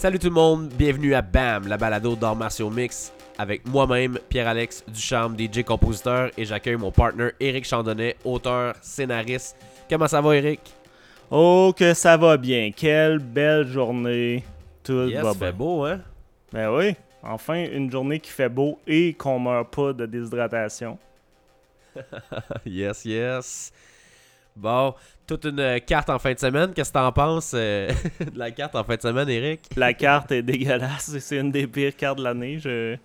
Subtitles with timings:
[0.00, 4.82] Salut tout le monde, bienvenue à BAM, la balado d'art martiaux mix avec moi-même, Pierre-Alex
[4.88, 9.58] Ducharme, DJ compositeur, et j'accueille mon partner Eric Chandonnet, auteur, scénariste.
[9.90, 10.60] Comment ça va, Eric?
[11.30, 12.70] Oh, que ça va bien.
[12.74, 14.42] Quelle belle journée.
[14.82, 15.52] Tout Yes, va fait bien.
[15.52, 16.00] beau, hein?
[16.50, 20.98] Ben oui, enfin une journée qui fait beau et qu'on meurt pas de déshydratation.
[22.64, 23.70] yes, yes.
[24.56, 24.94] Bon,
[25.30, 26.72] toute une euh, carte en fin de semaine.
[26.74, 27.88] Qu'est-ce que t'en penses euh,
[28.20, 29.60] de la carte en fin de semaine, Eric?
[29.76, 31.16] La carte est dégueulasse.
[31.18, 32.58] C'est une des pires cartes de l'année.
[32.58, 32.96] Je...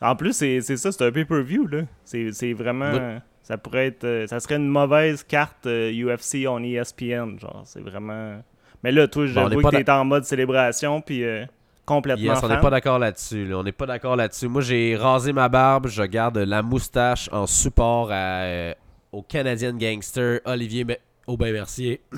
[0.00, 1.66] En plus, c'est ça, c'est un pay-per-view.
[1.66, 1.82] là.
[2.04, 2.92] C'est vraiment.
[2.92, 3.18] Oui.
[3.42, 4.04] Ça pourrait être.
[4.04, 7.38] euh, Ça serait une mauvaise carte UFC on ESPN.
[7.38, 8.40] Genre, c'est vraiment.
[8.82, 11.44] Mais là, toi, Bon, on j'avoue pas que t'es en mode célébration, puis euh,
[11.84, 12.24] complètement.
[12.34, 13.46] Yes, on n'est pas d'accord là-dessus.
[13.46, 13.58] là.
[13.58, 14.48] On n'est pas d'accord là-dessus.
[14.48, 15.88] Moi, j'ai rasé ma barbe.
[15.88, 18.74] Je garde la moustache en support à, euh,
[19.12, 20.84] au Canadien gangster Olivier
[21.26, 22.00] Me- Aubin-Mercier.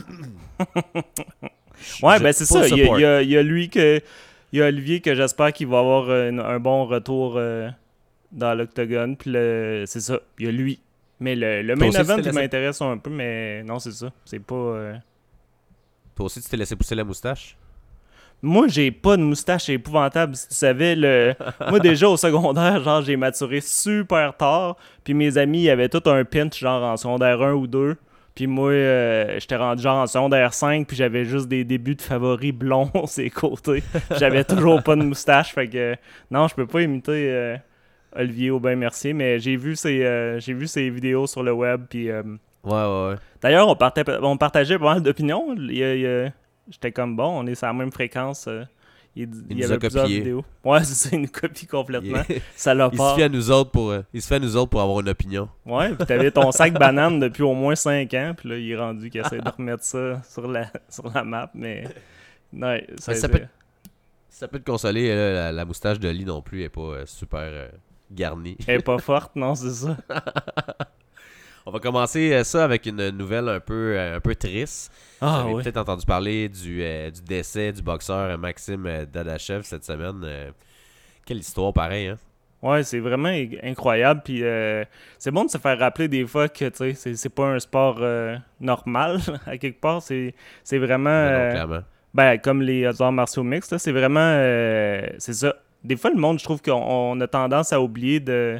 [2.02, 2.66] Ouais, ben c'est ça.
[2.66, 4.00] Il y, a- il y lui que.
[4.52, 7.68] Il y a Olivier que j'espère qu'il va avoir un, un bon retour euh,
[8.32, 9.16] dans l'octogone.
[9.16, 9.30] Puis
[9.86, 10.18] c'est ça.
[10.38, 10.80] Il y a lui.
[11.20, 14.10] Mais le, le main event, il m'intéresse un peu, mais non, c'est ça.
[14.24, 14.54] C'est pas.
[14.54, 14.94] euh,
[16.16, 17.56] Toi aussi, tu t'es laissé pousser la moustache?
[18.40, 20.34] Moi, j'ai pas de moustache, épouvantable.
[20.36, 21.34] Si tu savais, le...
[21.68, 24.76] moi, déjà au secondaire, genre, j'ai maturé super tard.
[25.04, 27.96] Puis mes amis, ils avaient tout un pinch, genre, en secondaire 1 ou 2.
[28.38, 32.02] Puis moi, euh, j'étais rendu genre en secondaire 5, puis j'avais juste des débuts de
[32.02, 33.82] favoris blonds ses côtés.
[34.16, 35.96] J'avais toujours pas de moustache, fait que
[36.30, 37.56] non, je peux pas imiter euh,
[38.14, 42.12] Olivier Aubin-Mercier, mais j'ai vu ses euh, j'ai vu ses vidéos sur le web, puis
[42.12, 42.22] Ouais,
[42.62, 43.14] ouais, ouais.
[43.42, 45.56] D'ailleurs, on, partait- on partageait pas mal d'opinions.
[46.70, 48.48] J'étais comme bon, on est sur la même fréquence.
[49.20, 50.18] Euh, il, il Il y nous avait a plusieurs copié.
[50.18, 50.44] vidéos.
[50.64, 52.22] Ouais, c'est ça, une copie complètement.
[52.28, 53.10] Il, Ça l'a il pas.
[53.10, 55.48] suffit à nous autres pour, euh, il suffit à nous autres pour avoir une opinion.
[55.66, 58.76] Ouais, puis t'avais ton sac banane depuis au moins 5 ans, puis là, il est
[58.76, 61.84] rendu qu'il essaie de remettre ça sur la, sur la map, mais.
[62.52, 63.42] Ouais, ça, ça peut-
[64.30, 67.06] Ça peut te consoler, là, la, la moustache de Lee non plus est pas euh,
[67.06, 67.68] super euh,
[68.10, 68.56] garnie.
[68.66, 69.96] Elle est pas forte, non, c'est ça.
[71.68, 74.90] On va commencer euh, ça avec une nouvelle un peu, euh, un peu triste.
[75.20, 75.62] Vous Ah avez ouais.
[75.62, 80.22] peut-être entendu parler du, euh, du décès du boxeur Maxime Dadachev cette semaine.
[80.24, 80.50] Euh,
[81.26, 82.16] quelle histoire pareille, hein?
[82.62, 83.30] Ouais, c'est vraiment
[83.62, 84.22] incroyable.
[84.24, 84.82] Puis euh,
[85.18, 88.00] c'est bon de se faire rappeler des fois que c'est- c'est pas un sport
[88.58, 90.00] normal, à quelque part.
[90.00, 91.10] C'est c'est vraiment.
[91.26, 91.82] Mais non.
[92.14, 94.32] Ben, comme les arts martiaux mixtes, là, c'est vraiment.
[95.18, 95.54] c'est ça.
[95.84, 98.58] Des fois, le monde, je trouve qu'on on a tendance à oublier de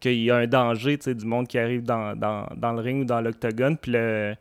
[0.00, 2.80] qu'il y a un danger, tu sais, du monde qui arrive dans, dans, dans le
[2.80, 3.76] ring ou dans l'octogone.
[3.76, 4.34] Puis le-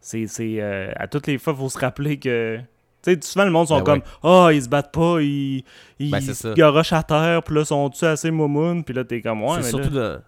[0.00, 0.26] c'est.
[0.26, 2.58] c'est, euh, à toutes les fois, il faut se rappeler que.
[3.02, 5.62] Tu sais, souvent, le monde sont Ben comme Ah, ils se battent pas, ils,
[5.98, 9.42] ils Ben, se garochent à terre, puis là, sont-tu assez moumounes, puis là, t'es comme
[9.42, 10.20] Ouais, c'est mais surtout là.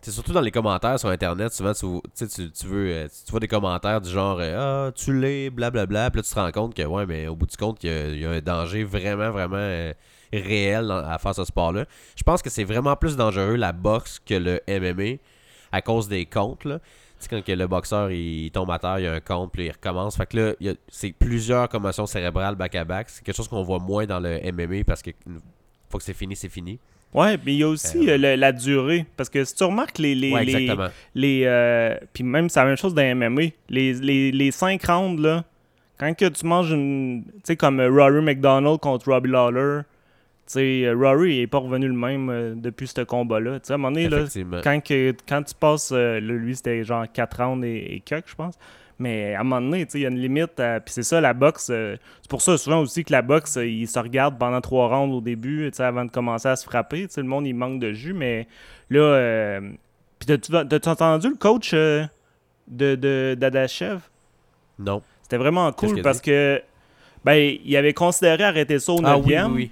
[0.00, 3.40] C'est surtout dans les commentaires sur internet, souvent tu, tu, tu, veux euh, tu vois
[3.40, 6.74] des commentaires du genre euh, Ah, tu l'es, blablabla, puis là tu te rends compte
[6.74, 8.84] que ouais, mais au bout du compte, il y a, il y a un danger
[8.84, 9.56] vraiment, vraiment
[10.32, 11.84] réel à faire ce sport-là.
[12.16, 15.18] Je pense que c'est vraiment plus dangereux la boxe que le MMA
[15.72, 16.64] à cause des comptes.
[16.64, 16.78] Là.
[16.78, 16.84] Tu
[17.24, 19.66] sais, quand que le boxeur il tombe à terre, il y a un compte, puis
[19.66, 20.16] il recommence.
[20.16, 23.10] Fait que là, il y a- c'est plusieurs commotions cérébrales back-à-back.
[23.10, 25.10] C'est quelque chose qu'on voit moins dans le MMA parce que
[25.90, 26.78] fois que c'est fini, c'est fini.
[27.14, 29.06] Ouais, mais il y a aussi Euh, euh, la durée.
[29.16, 30.14] Parce que si tu remarques les.
[30.14, 30.44] les, ouais,
[31.14, 35.20] les- euh, puis même c'est la même chose dans MMA les, les, les 5 rounds
[35.20, 35.42] là
[35.98, 39.80] quand que tu manges une tu sais comme Rory McDonald contre Robbie Lawler
[40.48, 43.60] tu sais euh, Rory il est pas revenu le même euh, depuis ce combat là
[43.60, 44.26] tu sais à un moment donné là
[44.62, 48.28] quand, que, quand tu passes euh, là, lui c'était genre 4 rounds et, et quelques
[48.30, 48.54] je pense
[48.98, 51.34] mais à un moment donné il y a une limite à- puis c'est ça la
[51.34, 54.88] boxe euh, c'est pour ça souvent aussi que la boxe ils se regardent pendant 3
[54.88, 57.46] rounds au début tu sais avant de commencer à se frapper tu sais le monde
[57.46, 58.48] il manque de jus mais
[58.90, 59.60] là euh,
[60.18, 62.08] puis t'as-tu entendu le coach de,
[62.66, 64.00] de Dadachev?
[64.78, 65.02] Non.
[65.22, 66.60] C'était vraiment cool parce que
[67.24, 69.06] ben il avait considéré arrêter ça au 9e.
[69.10, 69.70] Ah oui, oui, oui.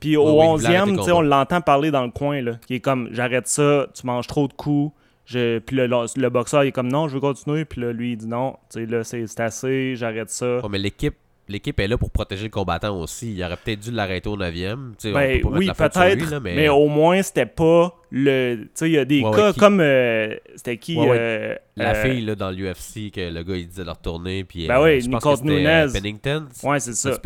[0.00, 1.16] Puis au oui, il voulait arrêter 11e, le tu sais, combat.
[1.18, 4.48] on l'entend parler dans le coin là, qui est comme j'arrête ça, tu manges trop
[4.48, 4.92] de coups.
[5.26, 5.58] Je...
[5.60, 7.64] Puis le, le boxeur il est comme non, je veux continuer.
[7.64, 10.60] Puis là, lui il dit non, tu sais là c'est assez, j'arrête ça.
[10.68, 11.14] Mais l'équipe
[11.48, 13.34] l'équipe est là pour protéger le combattant aussi.
[13.34, 14.92] Il aurait peut-être dû l'arrêter au 9e.
[14.98, 16.54] Tu sais, on Ben peut pas oui, peut-être, mais...
[16.54, 16.68] mais...
[16.68, 18.56] au moins c'était pas le.
[18.66, 19.80] Tu sais, il y a des Ouais, ouais, cas qui- comme.
[19.80, 23.66] euh, C'était qui Ouais, euh, La euh, fille là, dans l'UFC, que le gars il
[23.68, 24.44] disait de retourner.
[24.44, 25.86] Puis, Ben oui, Nicole Nunez.
[25.92, 26.46] Pennington.
[26.62, 27.12] Ouais, c'est ça.
[27.14, 27.20] C'est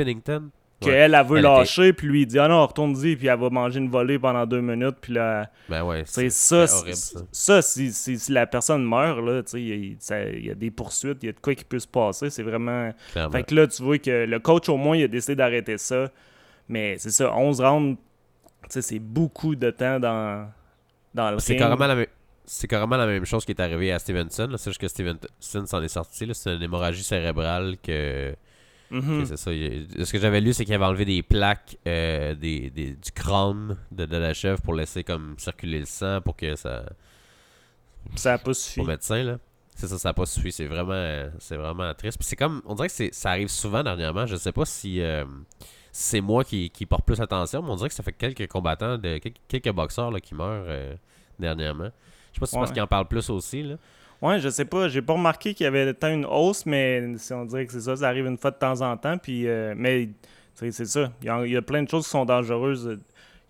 [0.84, 0.90] Ouais.
[0.92, 3.38] Qu'elle, elle veut Elle était- lâcher, puis lui, il dit Ah non, retourne-y, puis elle
[3.38, 5.50] va manger une volée pendant deux minutes, puis là.
[5.68, 7.20] Ben ouais, C'est ça, horrible ça.
[7.32, 11.18] ça, si, si, si la personne meurt, là, tu sais, il y, a des poursuites,
[11.22, 12.92] il y a de quoi qui peut se passer, c'est vraiment...
[13.12, 13.32] Clairement.
[13.32, 16.10] Fait que là, tu vois que le coach, au moins, il a décidé d'arrêter ça,
[16.68, 17.96] mais c'est ça, 11 rounds,
[18.64, 20.48] tu sais, c'est beaucoup de temps dans,
[21.12, 22.06] dans le C'est carrément la même.
[22.46, 24.50] C'est carrément la même chose qui est arrivé à Stevenson.
[24.58, 26.28] C'est juste que Stevenson s'en est sorti.
[26.34, 28.34] C'est une hémorragie cérébrale que.
[29.00, 29.24] Mhm.
[29.26, 29.50] C'est ça.
[29.50, 33.76] Ce que j'avais lu, c'est qu'il avait enlevé des plaques euh, des, des- du crâne
[33.90, 36.84] de, de la chèvre pour laisser comme circuler le sang pour que ça.
[38.16, 38.80] Ça a pas suffi.
[38.80, 39.38] Au médecin, là.
[39.74, 40.52] C'est ça, ça n'a pas suffi.
[40.52, 42.18] C'est vraiment, c'est vraiment triste.
[42.18, 42.62] Puis c'est comme.
[42.66, 44.26] On dirait que ça arrive souvent dernièrement.
[44.26, 45.00] Je sais pas si.
[45.00, 45.24] euh,
[45.90, 48.98] c'est moi qui, qui porte plus attention, mais on dirait que ça fait quelques combattants,
[48.98, 50.94] de, quelques, quelques boxeurs là, qui meurent euh,
[51.38, 51.90] dernièrement.
[52.32, 53.62] Je sais pas si c'est parce qu'ils en parlent plus aussi.
[53.62, 53.76] Là.
[54.24, 54.88] Ouais, je sais pas.
[54.88, 57.80] J'ai pas remarqué qu'il y avait tant une hausse, mais si on dirait que c'est
[57.82, 59.18] ça, ça arrive une fois de temps en temps.
[59.18, 60.08] Puis, euh, mais
[60.54, 61.12] c'est ça.
[61.20, 62.98] Il y, a, il y a plein de choses qui sont dangereuses.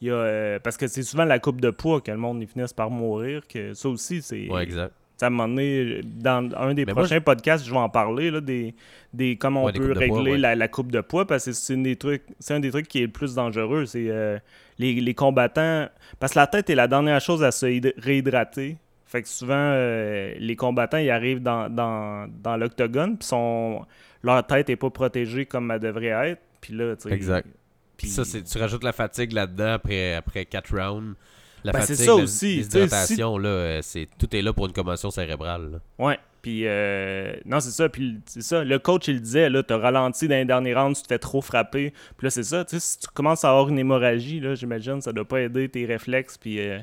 [0.00, 2.42] Il y a, euh, parce que c'est souvent la coupe de poids que le monde
[2.42, 3.42] y finisse par mourir.
[3.48, 4.48] Que ça aussi, c'est.
[4.50, 4.92] Ouais, exact.
[5.22, 8.40] Un moment donné, dans un des Mais moi, prochains podcasts, je vais en parler, là,
[8.42, 8.74] des,
[9.14, 10.38] des comment on Ouais, peut poids, régler ouais.
[10.38, 12.88] la, la coupe de poids, parce que c'est une des trucs, c'est un des trucs
[12.88, 13.86] qui est le plus dangereux.
[13.86, 14.38] C'est euh,
[14.78, 15.86] les, les combattants.
[16.18, 18.76] Parce que la tête est la dernière chose à se hyd- réhydrater.
[19.14, 23.86] Fait que souvent, euh, les combattants, ils arrivent dans, dans, dans l'octogone, puis sont,
[24.24, 26.42] leur tête est pas protégée comme elle devrait être.
[26.60, 27.46] Puis là, tu sais, Exact.
[27.96, 31.14] Puis Puis ça, c'est, tu rajoutes la fatigue là-dedans après, après 4 rounds.
[31.62, 34.72] La Ben, c'est fatigue, ça la aussi, déshydratation, là, c'est, tout est là pour une
[34.72, 35.70] commotion cérébrale.
[35.70, 36.04] là.
[36.04, 39.78] Ouais, puis euh, non, c'est ça, puis c'est ça, le coach il disait là, t'as
[39.78, 41.92] ralenti dans les derniers rounds, tu te fais trop frapper.
[42.18, 45.00] Puis là c'est ça, tu sais si tu commences à avoir une hémorragie là, j'imagine
[45.00, 46.80] ça doit pas aider tes réflexes puis euh,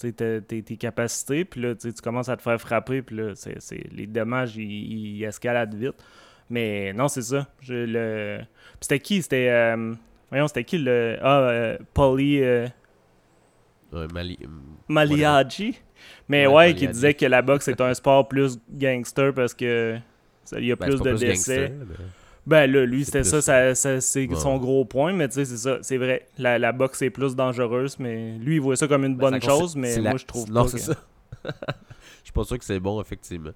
[0.00, 3.32] tes, tes- tes capacités, puis là tu commences à te faire frapper, puis là
[3.92, 5.94] les dommages ils, escaladent vite.
[6.48, 7.46] Mais non, c'est ça.
[7.60, 8.38] Je, le...
[8.40, 9.22] Puis c'était qui?
[9.22, 9.94] C'était euh,
[10.30, 12.66] voyons, c'était qui le ah euh, Paulie euh,
[13.92, 14.38] Ouais, Mali-
[14.88, 15.78] Maliagi.
[16.28, 19.98] Mais Ouais, ouais, qui disait que la boxe est un sport plus gangster parce que
[20.44, 21.68] ça- il y a ben, plus de décès.
[21.68, 21.94] gangster, mais-
[22.46, 24.34] Ben là, lui, C'est c'était plus- ça, ça, ça- c'est Ouais.
[24.36, 26.26] son gros point, mais tu sais, c'est ça, c'est vrai.
[26.38, 29.42] La, la boxe est plus dangereuse, mais lui, il voit ça comme une Ben, bonne
[29.42, 30.94] chose, mais c'est moi, la- je trouve Non, pas c'est que- ça.
[32.22, 33.50] Je suis pas sûr que c'est bon, effectivement.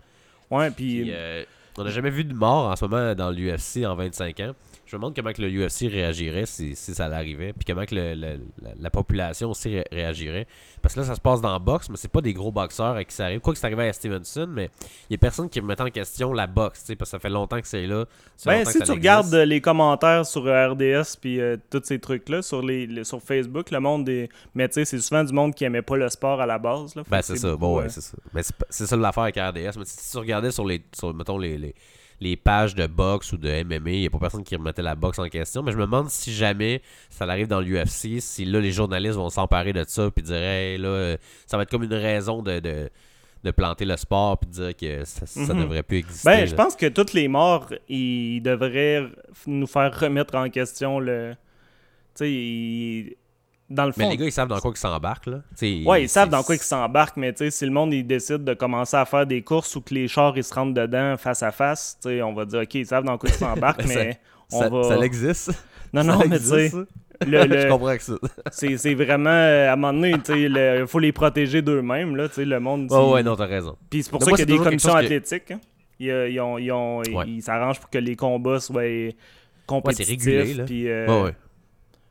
[0.50, 1.02] Ouais, puis...
[1.02, 1.44] Puis, euh,
[1.78, 4.52] on n'a jamais vu de mort en ce moment dans l'UFC en 25 ans.
[4.86, 7.94] Je me demande comment que le UFC réagirait si, si ça l'arrivait, puis comment que
[7.94, 10.46] le- le- la, la population aussi ré- réagirait.
[10.82, 12.94] Parce que là, ça se passe dans la boxe, mais c'est pas des gros boxeurs
[12.94, 13.40] à qui ça arrive.
[13.40, 14.70] Quoi que c'est arrivé à Stevenson, mais
[15.08, 17.18] il y a personne qui remet en question la boxe, tu sais, parce que ça
[17.18, 18.04] fait longtemps que c'est là.
[18.44, 22.42] Ben, si tu regardes euh, les commentaires sur euh, RDS puis euh, tous ces trucs-là
[22.42, 25.54] sur les, les- sur Facebook, le monde des mais tu sais, c'est souvent du monde
[25.54, 27.02] qui aimait pas le sport à la base là.
[27.10, 27.56] Ben, c'est ça.
[27.56, 28.16] Bon, ouais, c'est ça.
[28.34, 29.78] Mais c'est ça l'affaire avec RDS.
[29.78, 31.74] Mais si tu regardais sur les, sur, mettons, les, les,
[32.20, 34.94] les pages de boxe ou de MMA, il n'y a pas personne qui remettait la
[34.94, 35.62] boxe en question.
[35.62, 36.80] Mais je me demande si jamais
[37.10, 40.78] ça arrive dans l'UFC, si là, les journalistes vont s'emparer de ça puis dire, hey,
[40.78, 41.16] là, euh,
[41.46, 42.88] ça va être comme une raison de, de,
[43.42, 45.62] de planter le sport puis dire que ça, ça Mhm.
[45.62, 46.28] devrait plus exister.
[46.30, 49.04] Ben, je pense que toutes les morts, ils devraient
[49.46, 51.34] nous faire remettre en question le.
[52.16, 53.16] Tu sais, ils-
[53.70, 53.98] dans le fond.
[54.00, 55.40] Mais les gars, ils savent dans quoi ils s'embarquent, là.
[55.54, 58.44] T'sais, ouais, ils savent c'est- dans quoi ils s'embarquent, mais si le monde il décide
[58.44, 61.42] de commencer à faire des courses ou que les chars ils se rentrent dedans face
[61.42, 64.18] à face, on va dire ok, ils savent dans quoi ils s'embarquent, Ben, ça- mais
[64.52, 64.82] on Ça, va.
[64.84, 65.48] ça existe.
[65.92, 66.70] non, Ça non, mais tu sais,
[67.26, 68.14] le- le- je comprends avec ça.
[68.52, 72.88] c'est c'est vraiment euh, à un moment donné, il faut les protéger d'eux-mêmes, le monde.
[72.90, 73.76] Il- ouais, non, t'as raison.
[73.88, 75.50] Puis c'est pour Mais ça qu'il y a c'est des commissions que- athlétiques.
[75.52, 75.60] hein.
[76.00, 76.72] Ils, ils ont- ils
[77.14, 77.40] Ouais.
[77.40, 78.82] s'arrangent pour que les combats soient
[79.66, 80.08] compétitifs.
[80.24, 80.64] régulé, là.
[80.64, 81.34] puis, euh, ouais.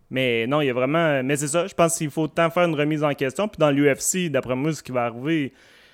[0.09, 1.23] Mais non, il y a vraiment.
[1.23, 3.47] Mais c'est ça, je pense qu'il faut tant faire une remise en question.
[3.47, 5.53] Puis dans l'UFC, d'après moi, ce qui va arriver,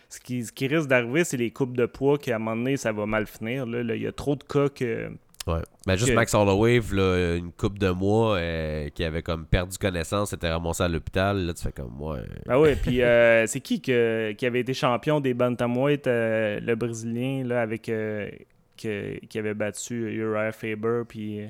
[0.09, 2.75] ce qui, ce qui risque d'arriver, c'est les coupes de poids qu'à un moment donné,
[2.77, 3.65] ça va mal finir.
[3.65, 3.81] là.
[3.83, 5.09] Là, Il y a trop de cas que.
[5.47, 5.61] Ouais.
[5.87, 9.77] Ben, juste que- Max Holloway, là, une coupe de mois, euh, qui avait comme perdu
[9.77, 11.37] connaissance, était ramassé à l'hôpital.
[11.45, 12.19] Là, tu fais comme, ouais.
[12.47, 16.75] Ah ouais, puis euh, c'est qui que- qui avait été champion des Bantamweight, euh, le
[16.75, 17.87] Brésilien, là, avec.
[17.89, 18.29] euh,
[18.77, 21.41] que- qui avait battu Uriah Faber, puis.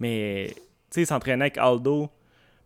[0.00, 0.50] mais.
[0.90, 2.08] Tu sais, il s'entraînait avec Aldo.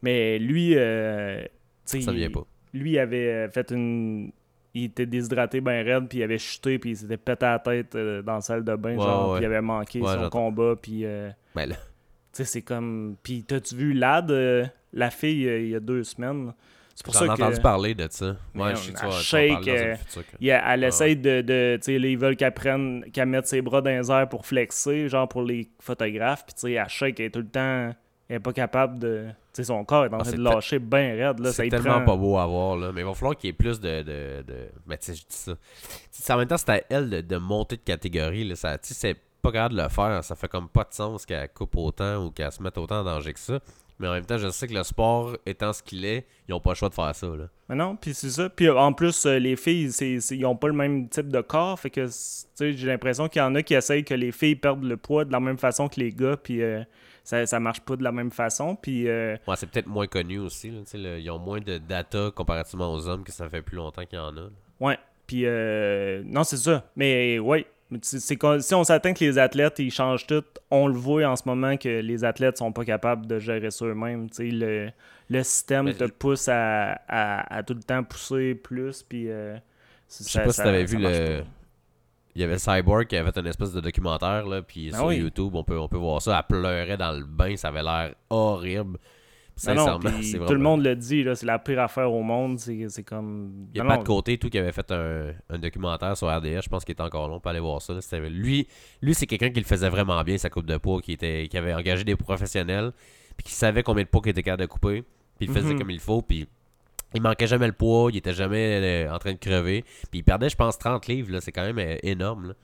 [0.02, 0.75] Mais lui.
[0.76, 1.49] euh, tu
[1.85, 2.45] sais, Ça vient pas.
[2.73, 4.33] Lui avait fait une.
[4.76, 7.95] Il était déshydraté bien raide, puis il avait chuté, puis il s'était pété la tête
[7.95, 9.37] euh, dans la salle de bain, Ouais, genre, ouais.
[9.38, 11.04] puis il avait manqué Ouais, son combat, puis.
[11.04, 11.81] euh, Ben là, tu
[12.33, 13.14] sais, c'est comme.
[13.23, 16.52] Puis t'as-tu vu Lad, euh, la fille, il y a deux semaines?
[16.97, 17.31] C'est pour ça que.
[17.33, 18.37] entendu parler de ça.
[18.54, 19.95] Ouais, je tu vas shake, euh.
[20.40, 21.40] Il- elle Ah essaye de.
[21.43, 24.28] de tu sais, là, ils veulent qu'elle prenne, qu'elle mette ses bras dans les airs
[24.28, 26.45] pour flexer, genre pour les photographes.
[26.47, 27.95] Puis, tu sais, elle shake, elle est tout le temps.
[28.35, 29.26] Elle est pas capable de.
[29.29, 31.38] Tu sais, son corps est en Ah, train de te- lâcher bien raide.
[31.38, 32.91] Là, C'est tellement prend- pas beau à voir, là.
[32.93, 34.03] Mais il va falloir qu'il y ait plus de.
[34.03, 34.55] de, de...
[34.87, 35.55] Mais tu sais, je dis
[36.17, 36.35] ça.
[36.35, 38.45] En même temps, c'est à elle de, de monter de catégorie.
[38.45, 38.57] Là.
[38.57, 40.25] Ça, tu sais, c'est pas capable de le faire.
[40.25, 43.05] Ça fait comme pas de sens qu'elle coupe autant ou qu'elle se mette autant en
[43.05, 43.61] danger que ça.
[44.00, 46.59] Mais en même temps, je sais que le sport étant ce qu'il est, ils ont
[46.59, 47.29] pas le choix de faire ça.
[47.29, 47.45] Là.
[47.69, 48.49] Mais non, puis c'est ça.
[48.49, 51.29] Puis euh, en plus, euh, les filles, c'est, c'est- ils ont pas le même type
[51.29, 51.79] de corps.
[51.79, 52.09] Fait que,
[52.59, 55.31] j'ai l'impression qu'il y en a qui essayent que les filles perdent le poids de
[55.31, 56.37] la même façon que les gars.
[56.37, 56.83] Puis euh,
[57.25, 58.76] ça, ça marche pas de la même façon.
[58.76, 59.09] Puis.
[59.09, 60.71] euh, Ouais, c'est peut-être moins connu aussi.
[60.71, 60.81] Là.
[60.88, 64.04] Tu le- ils ont moins de data comparativement aux hommes que ça fait plus longtemps
[64.04, 64.40] qu'il y en a.
[64.40, 64.49] là.
[64.81, 64.99] Ouais.
[65.26, 66.85] Puis, euh, non, c'est ça.
[66.97, 67.66] Mais, ouais.
[67.90, 71.25] Tu c'est qu'on- si on s'attend que les athlètes ils changent tout, on le voit
[71.26, 74.28] en ce moment que les athlètes sont pas capables de gérer ça eux-mêmes.
[74.31, 74.90] Tu le,
[75.31, 79.02] le système Mais te pousse à, à- à tout le temps pousser plus.
[79.02, 79.54] Puis, euh,
[80.09, 81.43] Je sais pas si t'avais vu le.
[82.35, 85.07] Il y avait Cyborg qui avait fait une espèce de documentaire, là, puis Ah sur
[85.07, 85.17] oui.
[85.19, 86.37] YouTube, on peut, on peut voir ça.
[86.38, 88.99] Elle pleurait dans le bain, ça avait l'air horrible.
[89.69, 92.59] Non, non, Sincèrement, tout le monde le dit, là, c'est la pire affaire au monde.
[92.59, 93.69] C'est c'est comme.
[93.73, 96.26] Il y a Non, pas de côté, tout, qui avait fait un, un documentaire sur
[96.29, 97.93] RDS, je pense qu'il est encore long, on peut aller voir ça.
[97.95, 98.00] là.
[98.29, 98.67] Lui,
[99.00, 101.57] lui c'est quelqu'un qui le faisait vraiment bien, sa coupe de poids, qui, était, qui
[101.57, 102.91] avait engagé des professionnels,
[103.37, 105.03] puis qui savait combien de poids qu'il était capable de couper,
[105.37, 105.79] puis il le faisait Mhm.
[105.79, 106.49] comme il faut, puis
[107.14, 110.23] il manquait jamais le poids, il était jamais euh, en train de crever, puis il
[110.25, 112.49] perdait, je pense, 30 livres, c'est quand même euh, énorme.
[112.49, 112.54] là.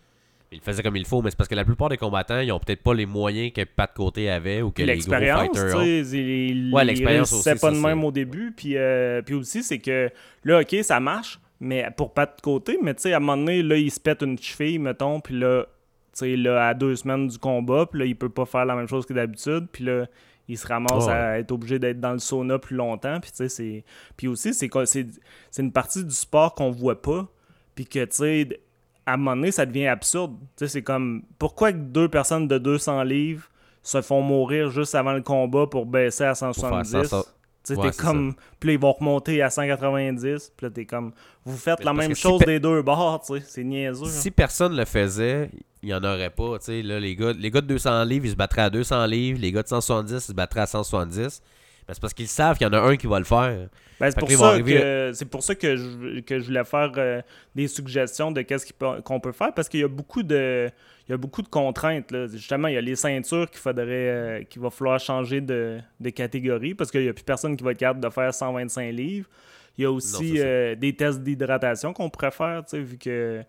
[0.53, 2.51] Il le faisait comme il faut, mais c'est parce que la plupart des combattants, ils
[2.51, 5.77] ont peut-être pas les moyens que Pat Côté avait ou que les gros L'expérience, fighters
[5.77, 5.83] ont.
[5.83, 8.53] il, Ouais, l'expérience aussi, pas de même au début.
[8.57, 10.11] Puis, euh, puis aussi, c'est que
[10.43, 13.37] là, OK, ça marche, mais pour pas de côté, mais tu sais, à un moment
[13.37, 15.67] donné, là, il se pète une cheville, mettons, puis là,
[16.13, 18.75] tu sais, là, à deux semaines du combat, puis là, il peut pas faire la
[18.75, 20.07] même chose que d'habitude, puis là,
[20.51, 21.13] il se ramasse Ouais.
[21.13, 23.85] à être obligé d'être dans le sauna plus longtemps, puis c'est...
[24.17, 25.07] Puis aussi, c'est quoi- c'est
[25.51, 27.27] c'est une partie du sport qu'on voit pas,
[27.75, 28.61] puis que, tu sais,
[29.07, 30.37] à un moment donné, ça devient absurde.
[30.57, 33.49] C'est comme, pourquoi deux personnes de 200 livres
[33.83, 36.91] se font mourir juste avant le combat pour baisser à faire 170?
[36.91, 37.25] ça, ça.
[37.65, 38.35] Tu Ouais, comme...
[38.59, 41.13] Puis là, ils vont remonter à 190, puis là, t'es comme...
[41.45, 44.05] Vous faites la parce même si chose des deux bords, tu sais, c'est niaiseux.
[44.05, 44.11] là.
[44.11, 45.51] Si personne le faisait,
[45.83, 46.59] il n'y en aurait pas.
[46.59, 49.07] tu sais, Là, les, gars, les gars de 200 livres, ils se battraient à 200
[49.07, 49.39] livres.
[49.41, 51.43] Les gars de 170, ils se battraient à 170.
[51.89, 53.69] Mais c'est parce qu'ils savent qu'il y en a un qui va le faire.
[53.99, 56.93] Ben, c'est pour, ça arriver que c'est pour ça que je, que je voulais faire
[56.97, 57.21] euh,
[57.55, 60.71] des suggestions de qu'est-ce qu'on peut faire parce qu'il y a beaucoup de
[61.11, 62.29] il y a beaucoup de contraintes là.
[62.29, 66.11] justement il y a les ceintures qu'il faudrait euh, qu'il va falloir changer de, de
[66.11, 69.29] catégorie parce qu'il n'y a plus personne qui va être capable de faire 125 livres
[69.77, 73.43] il y a aussi euh, des tests d'hydratation qu'on pourrait faire vu que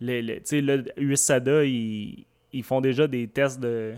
[0.00, 3.94] les, les- là, USADA ils, ils font déjà des tests de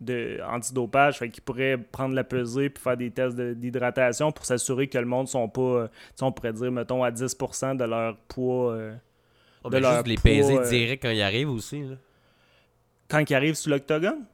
[0.00, 4.44] de antidopage, fait qu'ils pourraient prendre la pesée puis faire des tests de- d'hydratation pour
[4.44, 5.88] s'assurer que le monde sont pas, euh,
[6.20, 8.94] on pourrait dire, mettons, à 10% de leur poids euh,
[9.62, 11.82] On De va leur juste les poids, peser direct quand ils arrivent aussi.
[11.82, 11.94] là.
[13.12, 14.24] Quand ils arrivent sur l'octogone?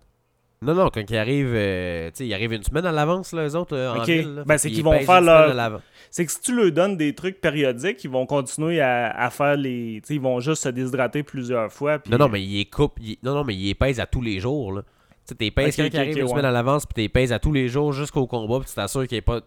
[0.61, 3.47] Non, non, quand ils arrivent, euh, tu sais, ils arrivent une semaine à l'avance, là,
[3.47, 4.07] eux autres, euh, en Ok.
[4.09, 4.35] ville.
[4.37, 4.45] là.
[4.45, 5.81] Ben, c'est qu'ils vont faire leur-.
[6.11, 9.57] C'est que si tu leur donnes des trucs périodiques, ils vont continuer à, à faire
[9.57, 10.01] les.
[10.03, 11.99] Tu sais, ils vont juste se déshydrater plusieurs fois.
[12.01, 12.99] puis- Non, non, mais ils les coupent.
[13.01, 14.73] ils- Non, non, mais ils les pèsent à tous les jours.
[14.73, 14.83] Là.
[14.83, 14.89] Tu
[15.27, 16.29] sais, t'es pèses quand ils arrivent une ouais.
[16.31, 19.07] semaine à l'avance, puis t'es pèses à tous les jours jusqu'au combat, puis tu t'assures
[19.07, 19.43] qu'il n'y ait pas.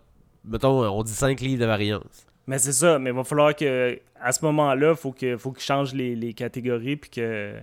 [0.45, 2.25] Mettons, on dit 5 livres de variance.
[2.47, 5.63] Mais c'est ça, mais il va falloir que à ce moment-là, faut que faut qu'ils
[5.63, 7.53] changent les, les catégories puis que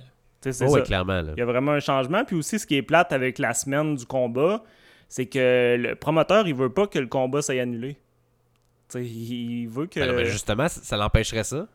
[0.85, 1.21] clairement.
[1.23, 1.33] Là.
[1.37, 2.25] Il y a vraiment un changement.
[2.25, 4.63] Puis aussi, ce qui est plate avec la semaine du combat,
[5.09, 7.97] c'est que le promoteur, il veut pas que le combat soit annulé.
[8.95, 10.01] Il veut que.
[10.01, 11.67] Ben non, justement, ça ça l'empêcherait ça?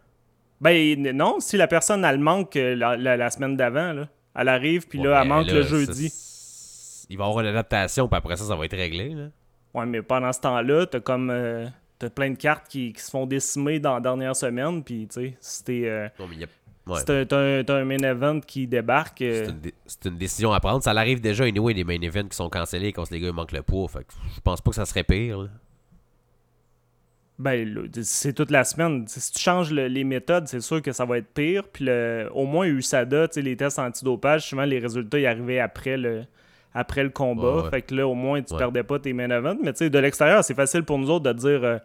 [0.61, 4.07] Ben non, si la personne, elle manque euh, la, la- la semaine d'avant, là.
[4.35, 6.11] Elle arrive, puis Ouais, là, elle manque là, le jeudi.
[7.09, 9.09] Il va y avoir une adaptation, puis après ça, ça va être réglé.
[9.09, 9.27] Là.
[9.75, 11.29] Ouais, mais pendant ce temps-là, t'as comme.
[11.29, 11.67] euh,
[11.99, 15.13] t'as plein de cartes qui, qui se font décimer dans la dernière semaine, puis tu
[15.13, 15.81] sais, si t'es.
[15.85, 16.47] euh, Non, mais il y a-
[16.87, 17.25] ouais.
[17.25, 19.21] t'as un, un main event qui débarque.
[19.21, 20.83] euh, C'est une, dé- c'est une décision à prendre.
[20.83, 23.61] Ça l'arrive déjà, anyway, des main events qui sont cancellés quand les gars manquent le
[23.63, 23.87] poids.
[23.87, 25.39] Fait que je pense pas que ça serait pire.
[25.41, 25.49] là.
[27.39, 29.05] Ben, c'est toute la semaine.
[29.07, 31.63] Si tu changes le- les méthodes, c'est sûr que ça va être pire.
[31.67, 36.25] Puis le- au moins, USADA, les tests antidopage, souvent les résultats ils arrivaient après le,
[36.75, 37.55] après le combat.
[37.57, 37.69] Ouais, ouais.
[37.71, 39.57] Fait que là, au moins, tu perdais pas tes main events.
[39.63, 41.77] Mais de l'extérieur, c'est facile pour nous autres de dire euh,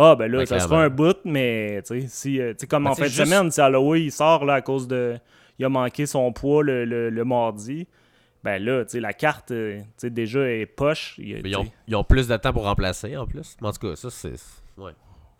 [0.00, 2.66] Ah, ben là, Ouais, ça sera un bout, mais tu sais, si, euh, tu sais,
[2.68, 4.86] comme Ben, en c'est fin de juste- semaine, si Holloway il sort là, à cause
[4.86, 5.18] de.
[5.58, 7.86] Il a manqué son poids le, le, le mardi.
[8.44, 11.16] Ben là, tu sais, la carte, euh, tu sais, déjà est poche.
[11.18, 13.56] Il ils ont, ils ont plus de temps pour remplacer en plus.
[13.60, 14.34] Mais en tout cas, ça, c'est.
[14.76, 14.92] Ouais.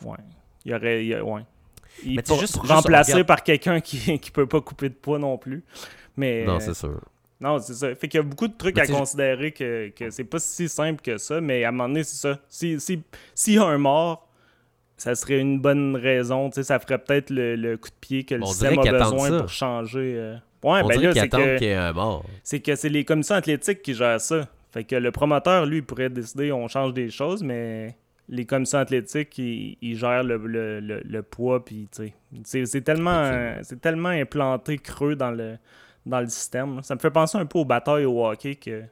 [0.04, 0.16] Ouais.
[0.64, 1.04] Il y aurait.
[1.04, 1.42] il y a- ouais.
[2.04, 5.20] Il Mais pour- juste- remplacé regarde- par quelqu'un qui, qui peut pas couper de poids
[5.20, 5.62] non plus.
[6.16, 6.44] Mais.
[6.44, 7.00] Non, c'est sûr.
[7.40, 7.94] non, c'est ça.
[7.94, 10.68] Fait qu'il y a beaucoup de trucs Mais à considérer que, que c'est pas si
[10.68, 12.38] simple que ça, mais à un moment donné, c'est ça.
[12.48, 13.00] Si, si,
[13.36, 14.27] s'il y a un mort,
[14.98, 16.50] ça serait une bonne raison.
[16.50, 19.28] tu sais, Ça ferait peut-être le, le coup de pied que le système a besoin
[19.30, 19.38] ça.
[19.40, 20.14] pour changer.
[20.16, 20.34] euh.
[20.64, 22.24] Ouais, On ben dirait là, qu'ils c'est que, qu'il y ait un mort.
[22.42, 24.48] c'est que c'est les commissions athlétiques qui gèrent ça.
[24.72, 27.96] Fait que le promoteur, lui, pourrait décider on change des choses, mais
[28.28, 31.64] les commissions athlétiques, ils, ils gèrent le, le- le- le poids.
[31.64, 31.88] Puis,
[32.44, 35.56] c'est, tellement, c'est tellement implanté creux dans le,
[36.04, 36.82] dans le système.
[36.82, 38.86] Ça me fait penser un peu aux batailles au hockey que, tu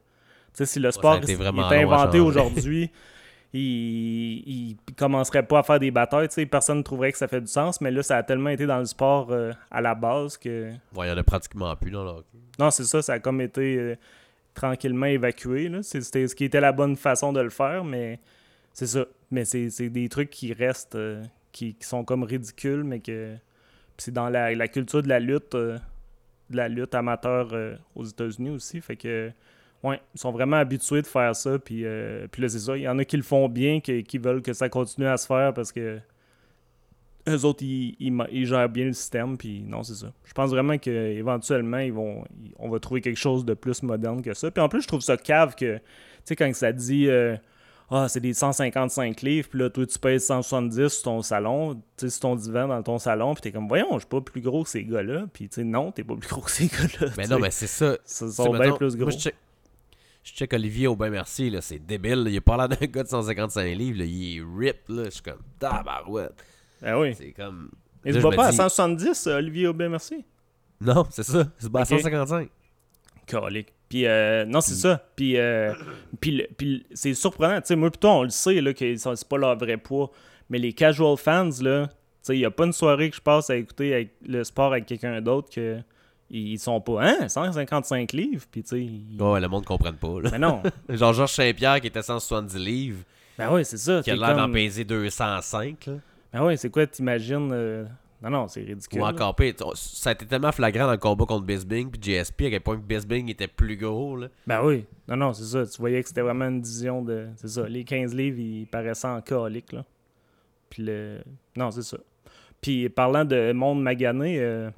[0.54, 1.34] sais, si le sport est
[1.82, 2.90] inventé aujourd'hui,
[3.53, 6.29] il, il commencerait pas à faire des batailles.
[6.29, 8.50] Tu sais, personne ne trouverait que ça fait du sens, mais là, ça a tellement
[8.50, 10.71] été dans le sport euh, à la base que.
[10.95, 12.38] Ouais, il y en a pratiquement plus dans le hockey.
[12.59, 13.97] Non, c'est ça, ça a comme été euh,
[14.55, 15.71] tranquillement évacué.
[15.83, 18.21] C'était ce qui était la bonne façon de le faire, mais
[18.73, 19.05] c'est ça.
[19.31, 21.23] Mais c'est des trucs qui restent, euh,
[21.53, 23.35] qui, qui sont comme ridicules, mais que
[23.97, 25.55] c'est dans la, la culture de la lutte.
[25.55, 25.79] de
[26.50, 27.53] la lutte amateur
[27.97, 28.81] aux États-Unis aussi.
[28.81, 29.33] Fait que,
[29.83, 31.59] ouais, ils sont vraiment habitués de faire ça.
[31.59, 32.76] Puis, euh, puis là, c'est ça.
[32.76, 35.16] Il y en a qui le font bien, qui, qui veulent que ça continue à
[35.16, 35.99] se faire parce que
[37.28, 39.37] eux autres, ils, ils gèrent bien le système.
[39.37, 40.12] Puis non, c'est ça.
[40.25, 44.23] Je pense vraiment qu'éventuellement, ils vont, ils- on va trouver quelque chose de plus moderne
[44.23, 44.50] que ça.
[44.50, 45.83] Puis en plus, je trouve ça cave que, tu
[46.25, 47.09] sais, quand ça dit.
[47.09, 47.37] euh,
[47.88, 51.80] ah, c'est des 155 livres, puis là, toi, tu pèses 170 sur ton salon, tu
[51.99, 54.40] sais, sur ton divan dans ton salon, puis t'es comme, voyons, je suis pas plus
[54.40, 57.12] gros que ces gars-là, puis tu sais, non, t'es pas plus gros que ces gars-là.
[57.16, 57.97] Mais non, mais c'est ça.
[58.04, 59.04] Ils sont bien mettons, plus gros.
[59.04, 59.35] Moi, je check,
[60.26, 62.25] je check Olivier Aubin Merci, là, c'est débile.
[62.25, 62.30] là.
[62.30, 63.99] Il a pas l'air d'un gars de 155 livres.
[64.00, 64.04] Là.
[64.04, 65.04] Il est rip, là.
[65.04, 66.35] Je suis comme tabarouette.
[66.83, 67.14] Ah oui.
[67.14, 67.71] C'est comme.
[68.04, 70.25] Je vas me pas dis- à 170, euh, Olivier Aubin, merci.
[70.80, 71.47] Non, c'est ça.
[71.59, 71.88] C'est pas à Ok.
[71.88, 72.49] 155.
[73.26, 73.73] Calique.
[73.88, 75.04] Puis, euh, non, c'est ça.
[75.16, 75.73] Puis, euh,
[76.21, 77.61] puis, puis c'est surprenant.
[77.61, 80.11] Tu sais, moi, plutôt, on le sait, là, que c'est pas leur vrai poids.
[80.50, 81.92] Mais les casual fans, là, tu
[82.23, 84.73] sais, il y a pas une soirée que je passe à écouter avec le sport
[84.73, 85.78] avec quelqu'un d'autre que
[86.30, 88.45] ils sont pas, hein, 155 livres.
[88.50, 90.21] Puis, tu sais, ils- Ouais, le monde ne comprenne pas.
[90.21, 90.30] Là.
[90.33, 90.62] Mais non.
[90.88, 93.02] Genre Georges Saint-Pierre qui était 170 livres,
[93.38, 94.00] Ben oui, c'est ça.
[94.02, 95.87] qui a l'air d'en comme- peser 205.
[95.87, 95.92] Là.
[96.33, 97.50] Ben oui, c'est quoi, t'imagines.
[97.52, 97.85] euh,
[98.23, 99.00] Non, non, c'est ridicule.
[99.00, 99.54] Ou encore pire.
[99.75, 102.76] Ça a été tellement flagrant dans le combat contre Bisbing puis GSP à quel point
[102.76, 104.16] que Bisbing était plus gros.
[104.16, 104.28] Là.
[104.47, 104.85] Ben oui.
[105.06, 105.66] Non, non, c'est ça.
[105.66, 107.26] Tu voyais que c'était vraiment une vision de.
[107.37, 107.68] C'est ça.
[107.68, 109.85] Les 15 livres, ils paraissaient en calique, là.
[110.71, 111.18] Puis le.
[111.56, 111.99] Non, c'est ça.
[112.61, 114.71] Puis parlant de monde magané, euh,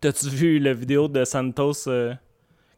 [0.00, 2.14] t'as-tu vu la vidéo de Santos euh,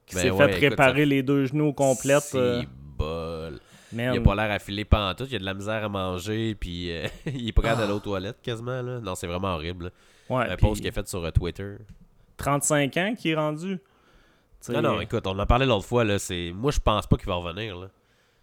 [0.07, 2.23] qui Ben s'est ouais, fait écoute, réparer ça- les deux genoux complètes?
[2.23, 2.63] C'est euh,
[2.97, 3.59] bol.
[3.93, 4.15] man.
[4.15, 7.07] Il a pas l'air affilé pantoute, il a de la misère à manger, puis euh,
[7.27, 8.83] il est pas capable d'aller aux toilettes quasiment.
[8.83, 9.01] Là.
[9.01, 9.91] Non, c'est vraiment horrible.
[10.29, 11.77] Ouais, puis post qu'il a fait sur Twitter.
[12.37, 13.79] 35 ans qui est rendu?
[14.69, 16.05] Non, non, écoute, on en a parlé l'autre fois.
[16.05, 16.53] Là, c'est...
[16.55, 17.77] Moi, je pense pas qu'il va revenir.
[17.77, 17.89] Là.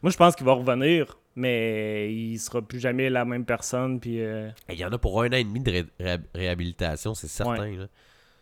[0.01, 4.00] Moi, je pense qu'il va revenir, mais il sera plus jamais la même personne.
[4.00, 7.14] Puis, euh, Il y en a pour un an et demi de ré- ré- réhabilitation,
[7.14, 7.68] c'est certain.
[7.75, 7.88] là.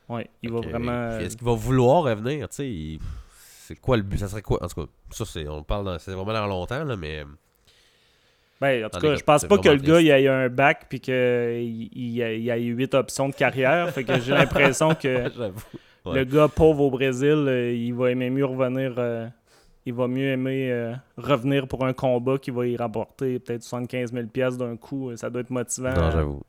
[0.09, 0.91] Ouais, il va vraiment.
[0.91, 2.49] euh, Est-ce qu'il va vouloir revenir?
[2.49, 2.99] Tu sais, il-
[3.65, 4.17] c'est quoi le but?
[4.19, 4.63] Ça serait quoi?
[4.63, 7.23] En tout cas, ça, c'est, on parle dans- c'est vraiment dans longtemps, là, mais...
[8.61, 10.99] Ben, en tout cas, je pense pas que le gars il ait un bac puis
[11.01, 13.89] qu'il il, il, a- huit options de carrière.
[13.91, 15.07] fait que j'ai l'impression que
[16.13, 18.93] le gars pauvre au Brésil, euh, il va aimer mieux revenir.
[18.97, 19.27] euh,
[19.85, 24.13] il va mieux aimer euh, revenir pour un combat qui va y rapporter peut-être 75
[24.13, 25.13] 000 pièces d'un coup.
[25.17, 25.93] Ça doit être motivant.
[25.93, 26.41] Non, j'avoue.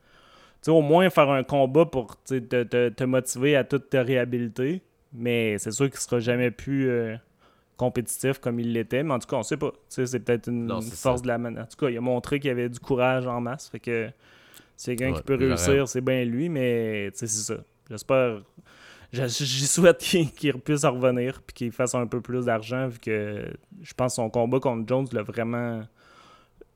[0.71, 4.81] Au moins faire un combat pour te, te- te motiver à toute ta réhabiliter.
[5.13, 7.15] Mais c'est sûr qu'il sera jamais plus euh,
[7.77, 9.03] compétitif comme il l'était.
[9.03, 9.71] Mais en tout cas, on sait pas.
[9.87, 11.21] C'est peut-être une Non, force ça.
[11.23, 11.63] de la manette.
[11.63, 13.69] En tout cas, il a montré qu'il avait du courage en masse.
[13.69, 14.09] Fait que
[14.75, 16.49] c'est quelqu'un Ouais, qui peut réussir, c'est bien lui.
[16.49, 17.55] Mais c'est ça.
[17.89, 18.41] J'espère.
[19.13, 22.87] je- J'y souhaite qu'il qu'il puisse en revenir puis qu'il fasse un peu plus d'argent
[22.87, 23.45] vu que
[23.81, 25.81] je pense que son combat contre Jones l'a vraiment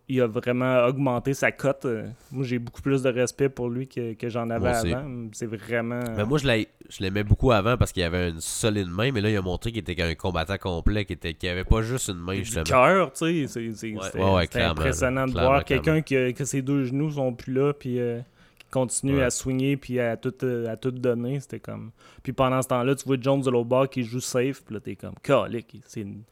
[0.09, 1.85] il a vraiment augmenté sa cote.
[1.85, 5.27] Euh, Moi, j'ai beaucoup plus de respect pour lui que, que j'en avais avant.
[5.33, 5.99] C'est vraiment.
[6.17, 9.21] Mais moi, je, l'ai- je l'aimais beaucoup avant parce qu'il avait une solide main, mais
[9.21, 12.17] là, il a montré qu'il était un combattant complet, qu'il était, avait pas juste une
[12.19, 12.63] main, du justement.
[12.63, 13.47] cœur, tu sais.
[13.47, 17.73] c'est- impressionnant de clairement, voir quelqu'un qui a- que ses deux genoux sont plus là,
[17.73, 18.19] puis euh,
[18.57, 19.23] qui continue Ouais.
[19.23, 21.39] à swinger, puis à tout, euh, à tout donner.
[21.39, 21.91] C'était comme.
[22.23, 24.79] Puis pendant ce temps-là, tu vois Jones de l'autre bord qui joue safe, puis là,
[24.79, 25.81] t'es comme, calique.
[25.85, 26.23] C'est une-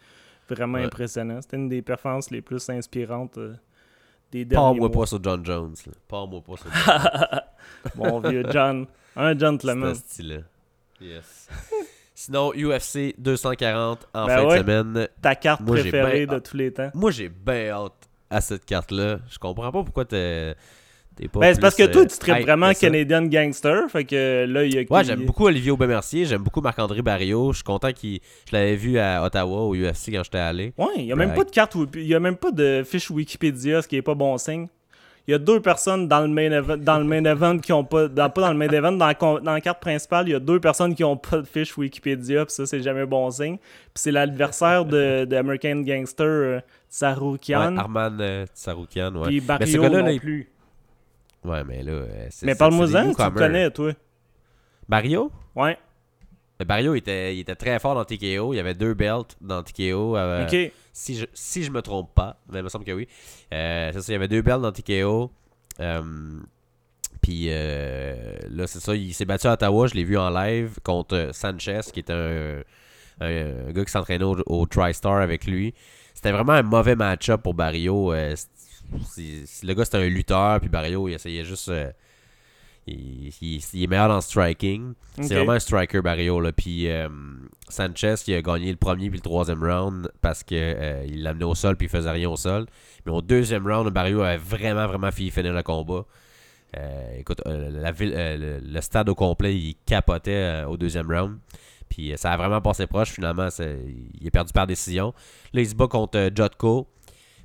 [0.49, 0.85] vraiment Ouais.
[0.85, 1.41] impressionnant.
[1.41, 3.53] C'était une des performances les plus inspirantes euh,
[4.31, 5.75] des derniers Parle-moi pas sur John Jones.
[5.85, 5.93] là.
[6.07, 7.41] Parle-moi pas sur John
[7.95, 8.85] Mon vieux John.
[9.15, 9.95] Un gentleman.
[9.95, 10.37] ce style-là.
[11.01, 11.47] Yes.
[12.15, 14.55] Sinon, UFC 240 en Ben fin ouais.
[14.55, 15.07] de semaine.
[15.21, 16.89] Ta carte Moi, j'ai préférée ben- de tous les temps.
[16.93, 19.19] Moi, j'ai bien hâte à cette carte-là.
[19.29, 20.55] Je comprends pas pourquoi t'es.
[21.33, 22.71] Ben, c'est parce que toi, euh, tu traites hype vraiment.
[22.73, 23.89] Canadian Gangster.
[23.89, 26.25] Fait que là, il y a Ouais, j'aime beaucoup Olivier Aubin-Mercier.
[26.25, 27.51] J'aime beaucoup Marc-André Barrio.
[27.51, 28.19] Je suis content qu'il.
[28.49, 30.73] Je l'avais vu à Ottawa au UFC quand j'étais allé.
[30.77, 33.81] Ouais, il n'y a même pas de carte, il a même pas de fiche Wikipédia,
[33.81, 34.67] ce qui est pas bon signe.
[35.27, 37.83] Il y a deux personnes dans le main event, dans le main event qui ont
[37.83, 40.35] pas, dans, pas dans le main event, dans la, dans la carte principale, il y
[40.35, 43.57] a deux personnes qui ont pas de fiche Wikipédia, puis ça c'est jamais bon signe.
[43.57, 49.27] Puis c'est l'adversaire de, de American Gangster euh, Saroukian, Ouais, Arman euh, Tsaroukian, ouais.
[49.27, 50.49] puis Mais ce Barrio gars-là, non là, plus.
[51.47, 51.91] Ouais, mais là.
[51.93, 53.91] euh, c'est- Mais parle-moi-en, tu le connais, toi.
[54.89, 55.31] Barrio?
[55.55, 55.77] Ouais,
[56.59, 58.53] Mais Barrio était, il était très fort dans TKO.
[58.53, 60.17] Il y avait deux belts dans TKO.
[60.17, 60.71] euh, ok.
[60.91, 63.07] si, je, si je me trompe pas, mais il me semble que oui.
[63.53, 65.31] Euh, c'est ça, il y avait deux belts dans TKO.
[65.79, 66.01] Euh,
[67.21, 69.87] puis là, c'est ça, il s'est battu à Ottawa.
[69.87, 72.61] Je l'ai vu en live contre Sanchez, qui est un,
[73.21, 75.73] un- un gars qui s'entraînait au, au TriStar avec lui.
[76.27, 78.11] C'était vraiment un mauvais match-up pour Barrio.
[78.13, 78.35] euh,
[79.63, 81.69] le gars, c'était un lutteur, puis Barrio, il essayait juste.
[81.69, 81.91] euh,
[82.85, 84.93] il, il- il est meilleur dans le striking.
[85.21, 86.39] C'est vraiment un striker, Barrio.
[86.39, 86.51] Là.
[86.51, 87.09] Puis euh,
[87.69, 90.57] Sanchez, il a gagné le premier puis le troisième round parce qu'il
[91.23, 92.65] l'a amené au sol puis il faisait rien au sol.
[93.05, 96.05] Mais au deuxième round, Barrio avait vraiment, vraiment fini finir le combat.
[96.77, 100.31] Euh, écoute, euh, la ville, euh, le, le stade au complet, il capotait
[100.63, 101.37] euh, au deuxième round.
[101.89, 103.09] Puis euh, ça a vraiment passé proche.
[103.11, 103.79] Finalement, c'est-
[104.19, 105.13] il est perdu par décision.
[105.53, 106.87] Là, il se bat contre euh, Jotko.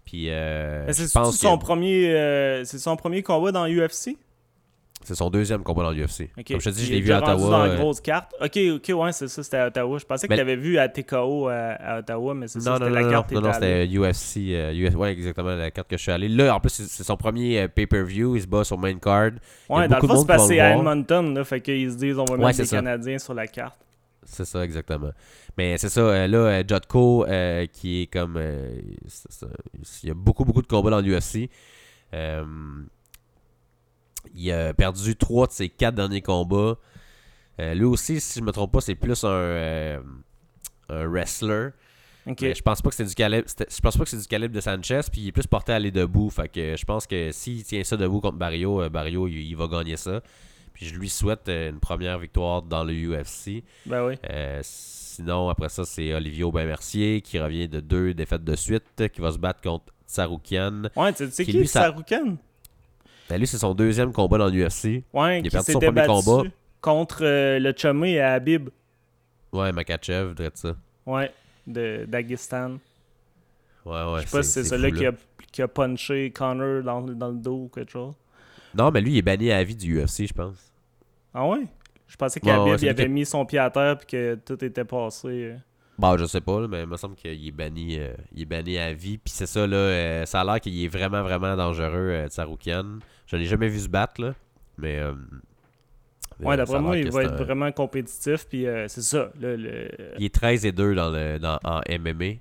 [0.05, 1.23] Puis euh, c'est son
[1.57, 4.17] que premier, euh, c'est son premier combat dans UFC.
[5.05, 6.29] c'est son deuxième combat dans l'UFC.
[6.39, 6.45] Ok.
[6.49, 7.51] Comme je te dis, je l'ai est vu à Ottawa.
[7.51, 8.33] dans la grosse carte.
[8.41, 9.99] Ok, ok, ouais, c'est ça, c'était à Ottawa.
[9.99, 12.75] Je pensais que Mais- tu l'avais vu à TKO à, à Ottawa, mais c'est ça,
[12.79, 15.97] c'était la non, carte non, non, c'était UFC, euh, US ouais, exactement la carte que
[15.97, 16.29] je suis allé.
[16.29, 18.35] Là, en plus, c'est son premier euh, pay-per-view.
[18.37, 19.31] Il se bat sur main card.
[19.69, 20.71] Ouais, dans le fond, c'est que le à.
[20.77, 22.77] Edmonton, là, fait qu'ils se disent on va Ouais, mettre des ça.
[22.77, 23.79] Canadiens sur la carte.
[24.25, 25.11] C'est ça, exactement.
[25.59, 28.37] Mais c'est ça, euh, là, euh, Jotko, euh, qui est comme.
[28.37, 29.47] euh, ça,
[30.03, 31.51] il y a beaucoup, beaucoup de combats dans l'UFC.
[32.15, 32.45] Euh,
[34.35, 36.77] il a perdu trois de ses quatre derniers combats.
[37.59, 40.03] Lui aussi, si je me trompe pas, c'est plus un,
[40.89, 41.71] un wrestler.
[42.47, 43.47] Mais je pense pas que c'est du calibre.
[43.49, 45.77] Je pense pas que c'est du calibre de Sanchez, puis il est plus porté à
[45.77, 46.31] aller debout.
[46.31, 49.67] Fait que je pense que s'il tient ça debout contre Barrio, Barrio il, il va
[49.69, 50.21] gagner ça.
[50.75, 53.63] Puis je lui souhaite euh, une première victoire dans le UFC.
[53.87, 54.15] Ben oui.
[54.31, 59.21] Euh, sinon, après ça, c'est Olivier Aubin-Mercier qui revient de deux défaites de suite, qui
[59.21, 60.85] va se battre contre Tsaroukian.
[60.97, 62.37] Ouais, tu sais Qui, lui, Saroukan?
[63.29, 65.05] Ben, lui, c'est son deuxième combat dans l'UFC.
[65.13, 66.43] Ouais, Il a perdu son premier combat.
[66.81, 68.69] contre euh, le Chumé à Habib.
[69.53, 70.75] Ouais, Makachev, dirais ça.
[71.07, 71.33] Ouais,
[71.67, 72.79] de Dagestan.
[73.85, 74.21] Ouais, ouais.
[74.23, 74.99] Je sais pas si c'est fou, celui là.
[74.99, 75.13] qui a,
[75.53, 78.15] qui a punché Connor dans, dans le dos ou quelque chose.
[78.77, 80.73] Non, mais lui, il est banni à vie du UFC, je pense.
[81.35, 81.65] Ah ouais?
[82.07, 84.85] Je pensais Ouais, qu'Habib ouais, avait mis son pied à terre puis que tout était
[84.85, 85.29] passé.
[85.29, 85.57] euh.
[85.99, 88.47] Bon, je sais pas, là, mais il me semble qu'il est banni, euh, il est
[88.47, 89.19] banni à vie.
[89.19, 92.99] Puis c'est ça, là, euh, ça a l'air qu'il est vraiment, vraiment dangereux, euh, Tsaroukian.
[93.27, 94.35] Je l'ai jamais vu se battre, là.
[94.79, 95.01] Mais.
[96.41, 98.47] Ouais, d'après moi, il va être vraiment compétitif.
[98.49, 99.31] Puis euh, c'est ça.
[99.41, 99.89] Là, le...
[100.19, 102.37] Il est 13 et 2 dans le, dans, en MMA.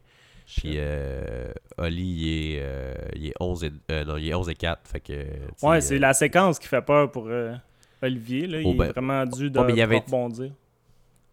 [0.58, 4.50] Puis euh, Oli, il est, euh, il est 11 et, euh, non, il est 11
[4.50, 4.82] et 4.
[4.88, 5.14] Fait que,
[5.66, 7.54] Ouais, euh, c'est la séquence qui fait peur pour euh,
[8.02, 8.48] Olivier.
[8.48, 8.60] Là.
[8.62, 10.52] Il Oh, ben- est vraiment dû de Ouais, mais il y avait- rebondir.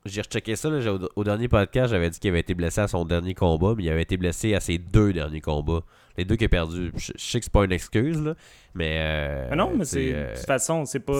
[0.04, 0.70] J'ai rechecké ça.
[0.70, 3.74] Là, au, au dernier podcast, j'avais dit qu'il avait été blessé à son dernier combat,
[3.76, 5.82] mais il avait été blessé à ses deux derniers combats.
[6.16, 6.90] Les deux qu'il a perdu.
[6.96, 8.34] Je, je sais que c'est pas une excuse, là,
[8.74, 8.96] mais.
[9.00, 11.12] euh, Mais non, mais c'est euh, de toute façon, c'est pas.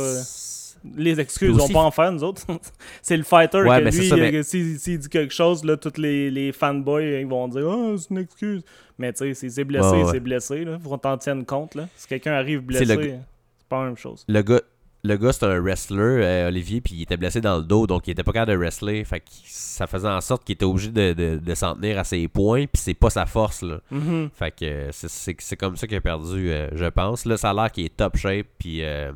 [0.82, 2.42] C'est- Les excuses, on pas en faire, nous autres.
[3.02, 6.00] c'est le fighter Ouais, que c'est lui, mais- s'il s'il dit quelque chose, là, tous
[6.00, 8.62] les, les fanboys ils vont dire Ah, c'est une excuse.
[8.98, 10.04] Mais tu sais, s'il s'est blessé, ouais.
[10.10, 10.64] c'est blessé.
[10.64, 10.78] Là.
[10.82, 11.74] Faut qu'on t'en tienne compte.
[11.74, 11.88] Là.
[11.96, 14.24] Si quelqu'un arrive C'est blessé, le c'est pas la même chose.
[14.28, 14.60] Le gars,
[15.04, 18.08] le gars c'est un wrestler, euh, Olivier, puis il était blessé dans le dos, donc
[18.08, 19.04] il était pas capable de wrestler.
[19.04, 22.02] Fait que ça faisait en sorte qu'il était obligé de, de, de s'en tenir à
[22.04, 23.78] ses points, puis c'est pas sa force, là.
[23.92, 24.30] Mhm.
[24.34, 27.24] Fait que euh, c'est- c'est c'est comme ça qu'il a perdu, euh, je pense.
[27.24, 29.12] Là, ça a l'air qu'il est top shape, puis euh,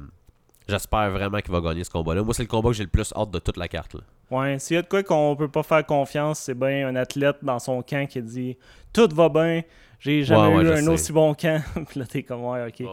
[0.69, 2.23] j'espère vraiment qu'il va gagner ce combat-là.
[2.23, 4.01] Moi, c'est le combat que j'ai le plus hâte de toute la carte, là.
[4.31, 7.37] Ouais, s'il y a de quoi qu'on peut pas faire confiance, c'est bien un athlète
[7.43, 8.57] dans son camp qui dit
[8.93, 9.63] Tout va bien,
[10.01, 10.89] j'ai jamais Ouais, ouais, eu un sais.
[10.89, 11.63] aussi bon camp.
[11.89, 12.87] Puis là, t'es comme Ouais, ok.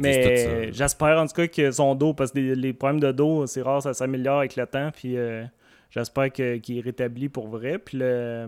[0.00, 3.46] mais j'espère en tout cas que son dos, parce que les, les problèmes de dos,
[3.46, 4.90] c'est rare, ça s'améliore avec le temps.
[4.94, 5.44] Puis euh,
[5.90, 7.78] j'espère que- qu'il est rétabli pour vrai.
[7.78, 8.46] Puis le.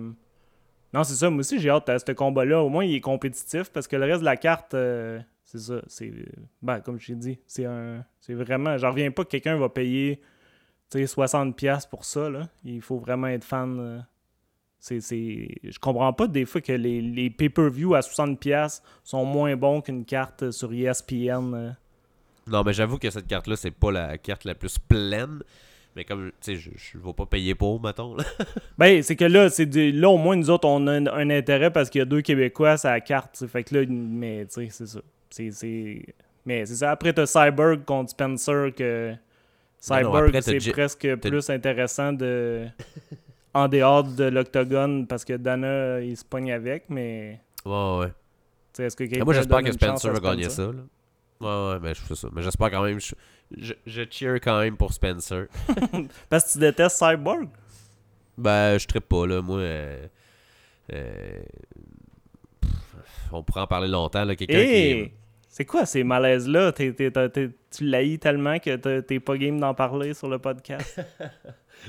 [0.94, 1.28] Non, c'est ça.
[1.28, 2.62] Moi aussi, j'ai hâte à ce combat-là.
[2.62, 5.80] Au moins, il est compétitif parce que le reste de la carte, euh, c'est ça.
[5.86, 6.12] C'est.
[6.60, 8.04] Ben, comme je t'ai dit, c'est un.
[8.20, 8.76] C'est vraiment.
[8.76, 10.20] J'en reviens pas que quelqu'un va payer
[10.90, 12.28] tu sais, 60$ pour ça.
[12.28, 12.48] Là.
[12.64, 13.78] Il faut vraiment être fan.
[13.80, 13.98] euh,
[14.78, 15.48] c'est, c'est...
[15.64, 20.04] Je comprends pas des fois que les, les pay-per-view à 60$ sont moins bons qu'une
[20.04, 21.54] carte sur ESPN.
[21.54, 21.70] euh.
[22.46, 25.42] Non, mais j'avoue que cette carte-là, c'est pas la carte la plus pleine.
[25.96, 28.14] Mais comme, tu sais, je, je vais pas payer pour, mettons.
[28.14, 28.24] Là.
[28.78, 31.70] Ben, c'est que là, c'est là, au moins, nous autres, on a un, un intérêt
[31.72, 33.44] parce qu'il y a deux Québécois à la carte.
[33.46, 35.00] Fait que là, mais tu sais, c'est ça.
[35.30, 36.14] C'est.
[36.44, 36.90] Mais c'est ça.
[36.90, 39.14] Après, t'as Cyborg contre Spencer que.
[39.88, 42.66] Ben Cyborg, c'est presque plus intéressant de.
[43.54, 47.40] en dehors de l'octogone parce que Dana, il se pogne avec, mais.
[47.64, 48.08] Ouais, ouais.
[48.08, 48.12] tu
[48.72, 50.66] sais, Est-ce que quelqu'un moi, j'espère que Spencer va gagner ça.
[50.66, 50.82] Là.
[51.40, 52.28] Ouais, ouais, mais je fais ça.
[52.32, 53.00] Mais j'espère quand même.
[53.00, 53.14] Je,
[53.56, 55.46] je, je cheer quand même pour Spencer.
[56.28, 57.48] Parce que tu détestes Cyborg?
[58.36, 59.42] Ben, je trippe pas, là.
[59.42, 60.06] Moi, euh,
[60.92, 61.42] euh,
[63.32, 64.26] on pourrait en parler longtemps.
[64.26, 65.12] Quelqu'un qui est-
[65.48, 66.72] C'est quoi ces malaises-là?
[66.72, 66.94] Tu
[67.80, 71.00] l'haïs tellement que t'es- pas game d'en parler sur le podcast?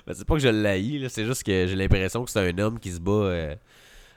[0.06, 1.08] Ben, c'est pas que je l'haïs.
[1.10, 3.56] C'est juste que j'ai l'impression que c'est un homme qui se bat euh,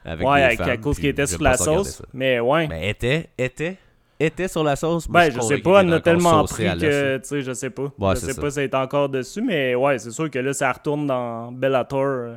[0.05, 2.03] avec ouais, des femmes, à cause qu'il était sur la sauce.
[2.13, 2.67] Mais ouais.
[2.67, 3.79] Ben, était, était,
[4.21, 5.09] était sur la sauce.
[5.09, 7.91] Ben, je sais pas, on est a tellement pris que, tu sais, je sais pas.
[7.99, 8.41] Ouais, je sais ça.
[8.43, 12.05] pas si c'est encore dessus, mais ouais, c'est sûr que là, ça retourne dans Bellator.
[12.05, 12.37] euh.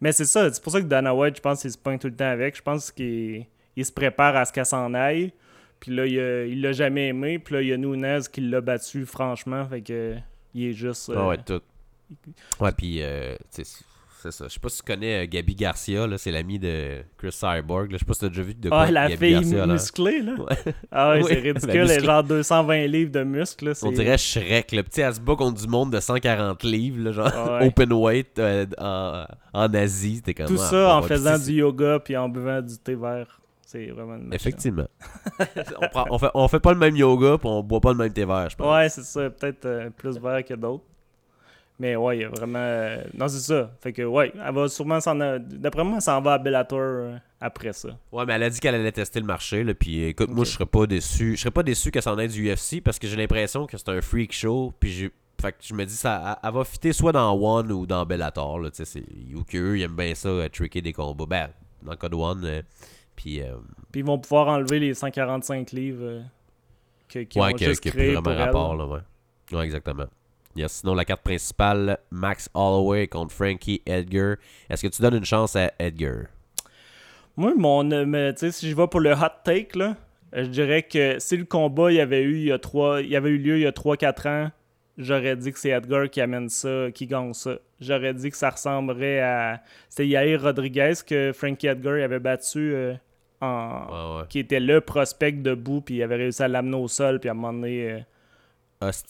[0.00, 2.06] Mais c'est ça, c'est pour ça que Dana White, je pense qu'il se pointe tout
[2.08, 2.56] le temps avec.
[2.56, 5.32] Je pense qu'il il se prépare à ce qu'elle s'en aille.
[5.78, 7.38] Puis là, il, l'a jamais aimé.
[7.38, 9.64] Puis là, il y a Nunez qui l'a battu, franchement.
[9.68, 10.14] Fait que
[10.54, 11.10] il est juste.
[11.10, 11.60] euh, Ah ouais, tout.
[12.60, 13.84] Ouais, puis, euh, tu sais,
[14.22, 14.46] c'est ça.
[14.48, 17.90] Je sais pas si tu connais euh, Gabi Garcia, là, c'est l'ami de Chris Cyborg.
[17.92, 19.72] Je sais pas si t'as déjà vu de quoi Ah, la Gabi fille Garcia, là.
[19.74, 20.32] musclée, là.
[20.32, 20.74] Ouais.
[20.90, 21.90] Ah ouais, Oui, c'est ridicule.
[21.90, 23.66] Elle genre 220 livres de muscles.
[23.66, 24.82] Là, On dirait Shrek, là.
[24.82, 27.66] Petit, elle se bat contre du monde de 140 livres, là, genre Ah ouais.
[27.66, 30.16] open weight euh, en, en Asie.
[30.16, 33.40] C'était comme Tout ah, ça en faisant du yoga puis en buvant du thé vert.
[33.68, 34.32] C'est vraiment une.
[34.32, 34.86] Effectivement.
[35.82, 37.98] on, prend- on fait, on fait pas le même yoga, puis on boit pas le
[37.98, 38.72] même thé vert, je pense.
[38.72, 39.28] Ouais, c'est ça.
[39.28, 40.84] Peut-être euh, plus vert que d'autres.
[41.80, 42.60] Mais ouais, il y a vraiment.
[42.60, 43.70] euh, Non, c'est ça.
[43.80, 45.16] Fait que ouais, elle va sûrement s'en.
[45.40, 47.88] D'après moi, elle s'en va à Bellator euh, après ça.
[48.12, 50.52] Ouais, mais elle a dit qu'elle allait tester le marché, là, puis écoute, moi, je
[50.52, 51.34] serais pas déçu.
[51.34, 53.88] Je serais pas déçu qu'elle s'en aille du UFC, parce que j'ai l'impression que c'est
[53.90, 55.10] un freak show, puis j'ai...
[55.38, 58.58] Fait que je me dis, ça, elle, va fitter soit dans One ou dans Bellator,
[58.58, 61.26] là, tu sais, c'est- ou qu'eux, ils aiment bien ça, euh, tricker des combats.
[61.26, 61.48] Ben,
[61.82, 62.62] dans le cas de One,
[63.16, 63.40] puis...
[63.42, 63.54] euh,
[63.90, 66.22] Puis ils vont pouvoir enlever les 145 livres euh,
[67.08, 68.44] que- qui ouais, ont que- juste y a créé plus pour vraiment elle.
[68.46, 69.00] rapport, là, ouais.
[69.56, 70.06] Ouais, exactement.
[70.54, 74.36] Yes, sinon, la carte principale, Max Holloway contre Frankie Edgar.
[74.70, 76.26] Est-ce que tu donnes une chance à Edgar?
[77.36, 79.96] Moi, mon, euh, si je vais pour le hot take, là,
[80.34, 82.58] euh, je dirais que si le combat il y avait eu il y a
[83.00, 84.50] il y avait eu lieu il y a 3-4 ans,
[84.96, 87.58] j'aurais dit que c'est Edgar qui amène ça, qui gagne ça.
[87.78, 89.62] J'aurais dit que ça ressemblerait à.
[89.90, 92.94] C'était Yair Rodriguez que Frankie Edgar avait battu euh,
[93.40, 93.86] en.
[94.16, 94.26] Ouais, ouais.
[94.28, 97.32] qui était le prospect debout, puis il avait réussi à l'amener au sol, puis à
[97.32, 97.98] un moment donné, euh,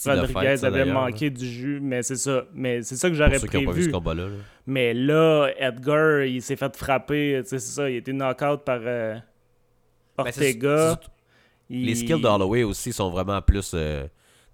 [0.07, 0.93] Rodriguez avait là.
[0.93, 2.45] manqué du jus, mais c'est ça.
[2.55, 3.93] Mais c'est ça que j'aurais n'ont pas vu prévu.
[3.93, 4.29] ce là.
[4.67, 9.15] Mais là, Edgar, il s'est fait frapper, c'est ça, il a été knock-out par euh,
[10.17, 10.99] Ben, Ortega.
[11.69, 13.73] Il- Les skills de Holloway aussi sont vraiment plus.
[13.75, 14.05] euh,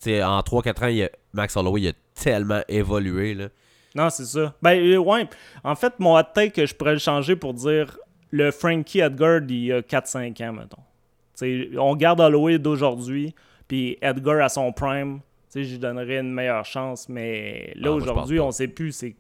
[0.03, 3.35] tu sais, en 3-4 ans, il a- Max Holloway il a tellement évolué.
[3.35, 3.49] Là.
[3.95, 4.55] Non, c'est ça.
[4.63, 5.29] Ben, euh, ouais.
[5.63, 7.99] En fait, mon hot take, je pourrais le changer pour dire
[8.33, 10.83] le Frankie Edgar d'il y a 4-5 ans, mettons.
[11.39, 13.35] Tu sais, on garde Holloway d'aujourd'hui,
[13.69, 15.21] puis Edgar à son prime,
[15.55, 19.15] je lui donnerais une meilleure chance, mais là, Ah, aujourd'hui, on sait plus c'est...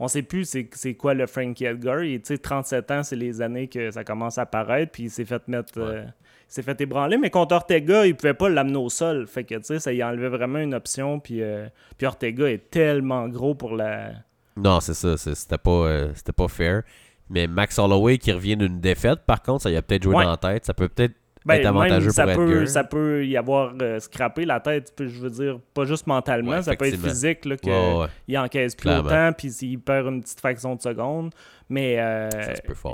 [0.00, 2.04] On sait plus c'est quoi le Frankie Edgar.
[2.04, 5.10] Il, tu sais, 37 ans, c'est les années que ça commence à apparaître, puis il
[5.10, 5.72] s'est fait mettre...
[5.78, 9.26] euh, il s'est fait ébranler, mais contre Ortega, il pouvait pas l'amener au sol.
[9.26, 12.70] Fait que, tu sais, ça y enlevait vraiment une option, puis, euh, puis Ortega est
[12.70, 14.12] tellement gros pour la...
[14.56, 15.16] Non, c'est ça.
[15.16, 16.84] c'est- C'était pas, euh, c'était pas fair.
[17.30, 20.24] Mais Max Holloway qui revient d'une défaite, par contre, ça y a peut-être joué Ouais.
[20.24, 20.64] dans la tête.
[20.64, 21.14] Ça peut peut-être
[21.46, 22.68] Ben, être avantageux même, ça pour peut, Edgar.
[22.68, 26.62] ça peut y avoir euh, scrappé la tête, je veux dire, pas juste mentalement, Ouais,
[26.62, 28.06] ça peut être physique, là, que Ouais, ouais.
[28.26, 29.08] il encaisse plus Clairement.
[29.08, 31.30] autant, puis il perd une petite fraction de seconde.
[31.70, 32.28] Mais euh,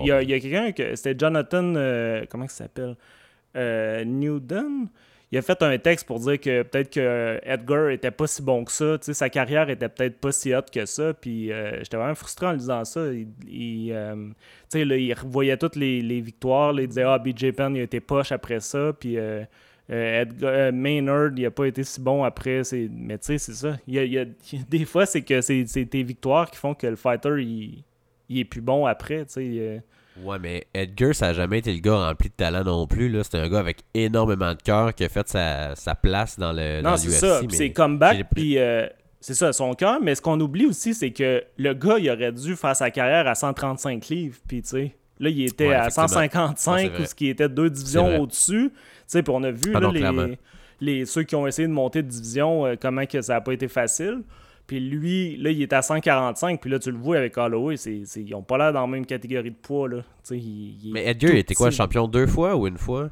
[0.04, 2.96] y a, il y a quelqu'un, que c'était Jonathan, euh, comment il s'appelle?
[3.56, 4.88] Euh, Newton?
[5.34, 8.64] Il a fait un texte pour dire que peut-être que Edgar était pas si bon
[8.64, 11.76] que ça, tu sais, sa carrière était peut-être pas si haute que ça, puis euh,
[11.80, 13.12] j'étais vraiment frustré en lisant ça.
[13.12, 14.14] Il, il, euh,
[14.70, 17.98] tu sais, il toutes les, les victoires, il disait ah BJ Penn il a été
[17.98, 19.42] poche après ça, puis euh,
[19.90, 23.76] euh, Edgar, Maynard il a pas été si bon après, mais tu sais c'est ça.
[23.88, 24.26] Il y a,
[24.68, 27.82] des fois c'est que c'est, c'est tes victoires qui font que le fighter il,
[28.28, 29.82] il est plus bon après, tu sais.
[30.22, 33.08] Ouais, mais Edgar, ça a jamais été le gars rempli de talent non plus.
[33.08, 33.22] là.
[33.24, 36.82] C'est un gars avec énormément de cœur qui a fait sa, sa place dans le
[36.82, 37.40] dans Non, c'est ça.
[37.46, 38.86] Puis c'est comeback, puis euh,
[39.20, 39.98] c'est ça, son cœur.
[40.00, 43.26] Mais ce qu'on oublie aussi, c'est que le gars, il aurait dû faire sa carrière
[43.26, 44.38] à 135 livres.
[44.46, 46.08] Puis, tu sais, là, il était Ouais, à effectivement.
[46.08, 48.70] 155, Non, c'est ou ce qui était deux divisions au-dessus.
[48.72, 50.38] Tu sais, puis on a vu Ah là, non, les,
[50.80, 53.52] les, ceux qui ont essayé de monter de division, euh, comment que ça n'a pas
[53.52, 54.22] été facile.
[54.66, 56.60] Puis lui, là, il est à 145.
[56.60, 59.04] Puis là, tu le vois avec Holloway, c'est, ils n'ont pas l'air dans la même
[59.04, 59.88] catégorie de poids.
[59.88, 59.98] Là.
[60.30, 63.10] Il- il Mais Edgar, il était quoi, champion deux fois ou une fois?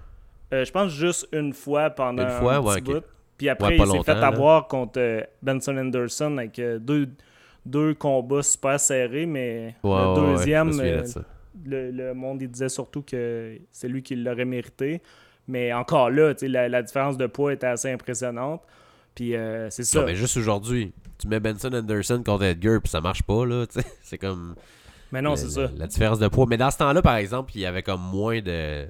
[0.55, 3.07] Euh, je pense juste une fois pendant Une fois, un petit ouais, bout.
[3.39, 4.27] Puis après, Ouais, il s'est fait là.
[4.29, 7.09] avoir contre euh, Benson Anderson avec euh, deux,
[7.67, 10.71] deux combats super serrés, mais Ouais, le deuxième,
[11.65, 15.03] le, le monde il disait surtout que c'est lui qui l'aurait mérité.
[15.49, 18.63] Mais encore là, la, la différence de poids était assez impressionnante.
[19.15, 20.01] Puis euh, c'est ça.
[20.01, 23.65] Non, mais juste aujourd'hui, tu mets Benson Anderson contre Edgar, puis ça marche pas, là.
[24.03, 24.55] C'est comme.
[25.13, 25.71] Mais non, la- c'est ça.
[25.77, 26.47] La différence de poids.
[26.49, 28.87] Mais dans ce temps-là, par exemple, il y avait comme moins de.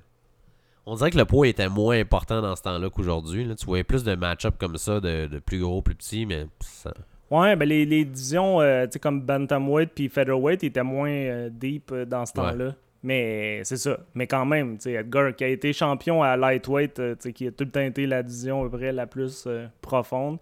[0.87, 3.53] On dirait que le poids était moins important dans ce temps-là qu'aujourd'hui.
[3.57, 6.95] Tu voyais plus de match-up comme ça, de, de plus gros, plus petits, mais ça-
[7.31, 11.49] Ouais, ben les, les divisions, euh, tu sais, comme Bantamweight puis Featherweight étaient moins euh,
[11.51, 12.73] deep euh, dans ce Ouais.
[13.05, 13.99] Mais c'est ça.
[14.15, 17.71] Mais quand même, Edgar qui a été champion à lightweight, euh, qui a tout le
[17.71, 20.39] temps été la division à peu près la plus euh, profonde.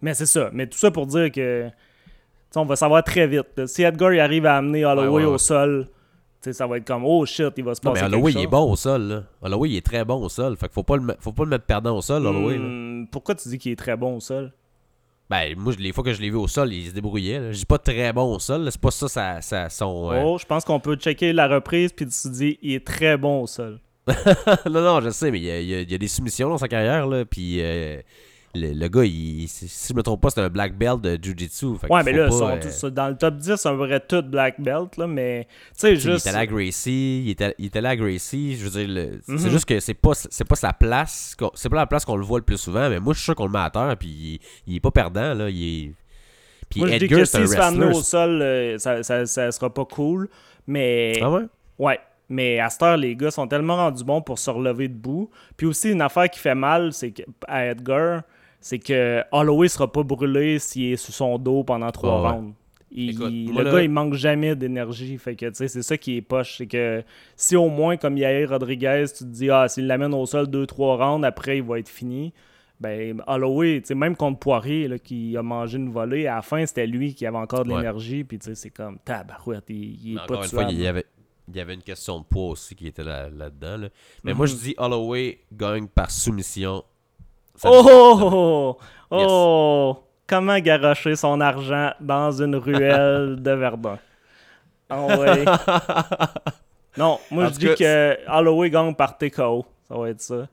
[0.00, 0.48] Mais c'est ça.
[0.52, 1.68] Mais tout ça pour dire que,
[2.54, 3.46] on va savoir très vite.
[3.56, 3.66] là.
[3.66, 5.34] Si Edgar il arrive à amener Holloway Ouais, ouais, ouais.
[5.34, 5.88] au sol,
[6.40, 8.40] ça va être comme oh shit, il va se Non, passer mais quelque Holloway, il
[8.42, 9.22] est bon au sol, là.
[9.42, 10.56] Holloway, il est très bon au sol.
[10.56, 12.58] Fait qu'il faut pas le, faut pas le mettre perdant au sol, Holloway.
[12.58, 14.52] Hmm, pourquoi tu dis qu'il est très bon au sol?
[15.34, 17.40] Ben, moi, les fois que je l'ai vu au sol, il se débrouillait.
[17.40, 17.52] là.
[17.52, 20.10] Je dis pas très bon au sol, c'est pas ça, ça, ça son.
[20.12, 22.86] euh, Oh, je pense qu'on peut checker la reprise puis tu te dis il est
[22.86, 23.80] très bon au sol.
[24.70, 27.06] non, non, je sais, mais y a- il y a des soumissions dans sa carrière,
[27.06, 27.24] là.
[27.24, 28.00] Puis, euh,
[28.54, 31.66] le, le gars, il, si je me trompe pas, c'est un black belt de Jiu-Jitsu.
[31.90, 34.22] Ouais, mais là, pas, ils sont euh, tous dans le top 10, un vrai tout
[34.22, 36.26] black belt, là, mais tu sais, juste.
[36.26, 38.88] Il était là à Gracie, il était, il était là à Gracie, je veux dire,
[38.88, 39.38] le- Mhm.
[39.38, 42.24] c'est juste que c'est pas, c'est pas sa place, c'est pas la place qu'on le
[42.24, 44.08] voit le plus souvent, mais moi je suis sûr qu'on le met à terre, puis
[44.08, 45.92] il, il est pas perdant, là, il est...
[46.70, 49.26] Puis Moi, je dis Edgar, que c'est s'il se fait au sol, euh, ça, ça,
[49.26, 50.28] ça sera pas cool,
[50.66, 51.18] mais.
[51.22, 51.42] Ah ouais?
[51.78, 55.30] Ouais, mais à cette heure, les gars sont tellement rendus bons pour se relever debout.
[55.56, 58.22] Puis aussi, une affaire qui fait mal c'est que, à Edgar,
[58.64, 62.30] c'est que Holloway sera pas brûlé s'il est sur son dos pendant trois ouais.
[62.30, 62.54] rounds.
[62.90, 65.18] Il- Écoute, le là- gars, il manque jamais d'énergie.
[65.18, 66.56] Fait que, tu sais, c'est ça qui est poche.
[66.58, 67.02] C'est que
[67.36, 70.64] si au moins, comme Yair Rodriguez, tu te dis, ah, s'il l'amène au sol deux,
[70.66, 72.32] trois rounds, après, il va être fini.
[72.80, 76.42] Ben, Holloway, tu sais, même contre Poirier, là, qui a mangé une volée, à la
[76.42, 77.76] fin, c'était lui qui avait encore de Ouais.
[77.78, 78.24] l'énergie.
[78.24, 81.04] Puis, tu sais, c'est comme, tabarouette, il, il est pas une fois, il y avait,
[81.48, 83.76] il y avait une question de poids aussi qui était là- là-dedans.
[83.76, 83.88] là.
[84.22, 84.60] Mais moi je Mhm.
[84.60, 86.82] dis Holloway gagne par soumission.
[87.56, 88.76] Ça Oh,
[89.10, 89.96] oh!
[90.26, 93.98] Comment garocher son argent dans une ruelle de Verdun?
[94.90, 95.06] Ah.
[96.96, 99.66] Non, moi En je dis que Holloway gagne par TKO.
[99.88, 100.46] Ça va être ça.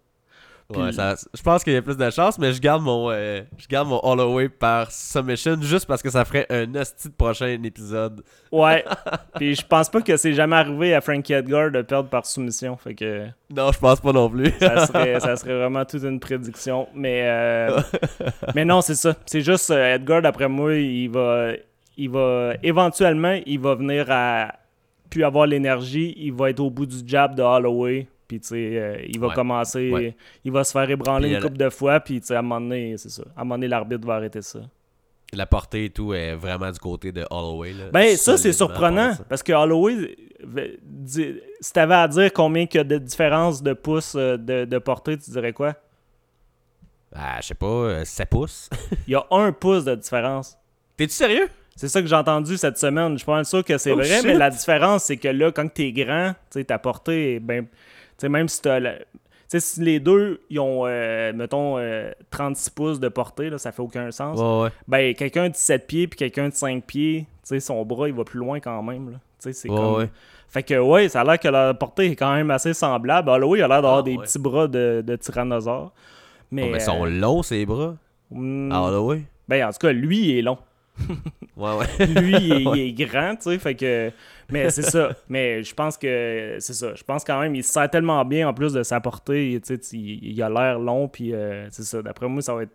[0.75, 3.09] Ouais, Puis- ça- je pense qu'il y a plus de chance, mais je garde mon
[3.11, 7.13] euh, je garde mon Holloway par submission juste parce que ça ferait un hostie de
[7.13, 8.23] prochain épisode.
[8.51, 8.83] Ouais.
[9.35, 12.75] Puis je pense pas que c'est jamais arrivé à Frankie Edgar de perdre par soumission.
[12.77, 14.51] Fait que Non, je pense pas non plus.
[14.59, 16.87] ça serait, ça serait vraiment toute une prédiction.
[16.93, 17.79] Mais, euh,
[18.55, 19.15] mais non, c'est ça.
[19.25, 21.51] C'est juste euh, Edgar, d'après moi, il va,
[21.97, 24.53] il va éventuellement, il va venir à
[25.09, 26.13] plus avoir l'énergie.
[26.17, 28.07] Il va être au bout du jab de Holloway.
[28.31, 29.33] Puis, tu sais, euh, il va Ouais.
[29.33, 30.15] commencer, Ouais.
[30.45, 31.99] il va se faire ébranler Puis une couple de fois.
[31.99, 33.23] Puis, tu sais, à un moment donné, c'est ça.
[33.35, 34.59] À un moment donné, l'arbitre va arrêter ça.
[35.33, 37.73] La portée et tout est vraiment du côté de Holloway.
[37.73, 37.83] Là.
[37.91, 39.11] Ben, ça, c'est surprenant.
[39.27, 40.15] Parce que Holloway,
[41.59, 44.77] si t'avais à dire combien il y a de différence de pouces euh, de, de
[44.77, 45.75] portée, tu dirais quoi?
[47.13, 48.69] Ah, je sais pas, euh, 7 pouces.
[49.07, 50.57] Il y a un pouce de différence.
[50.95, 51.49] T'es-tu sérieux?
[51.75, 53.13] C'est ça que j'ai entendu cette semaine.
[53.13, 54.25] Je suis pas sûr que c'est Oh, vrai, shit.
[54.25, 57.65] mais la différence, c'est que là, quand t'es grand, tu sais, ta portée est ben.
[58.21, 58.79] Tu sais, même si t'as.
[58.79, 58.99] la-
[59.49, 63.81] si les deux, ils ont, euh, mettons, euh, 36 pouces de portée, là, ça fait
[63.81, 64.39] aucun sens.
[64.39, 64.69] Ouais, ouais.
[64.87, 67.25] Ben, quelqu'un de 7 pieds puis quelqu'un de 5 pieds,
[67.59, 69.17] son bras, il va plus loin quand même, là.
[69.39, 70.07] C'est Ouais, comme.
[70.47, 73.27] Fait que, ouais, ça a l'air que la portée est quand même assez semblable.
[73.29, 75.91] Holloway, il a l'air d'avoir Ah, des petits bras de, de tyrannosaure.
[76.51, 76.65] Mais.
[76.67, 77.95] Oh, mais sont euh, longs, ses bras.
[78.33, 79.23] Ah, Holloway?
[79.47, 80.57] Ben, en tout cas, lui, il est long.
[81.57, 82.05] Ouais, ouais.
[82.21, 84.11] lui, il est, il est grand, tu sais, fait que...
[84.51, 85.11] Mais c'est ça.
[85.29, 86.57] Mais je pense que...
[86.59, 86.93] C'est ça.
[86.95, 89.59] Je pense quand même, il se sert tellement bien, en plus de sa portée,
[89.93, 92.01] il, il a l'air long, puis euh, c'est ça.
[92.01, 92.71] D'après moi, ça va être...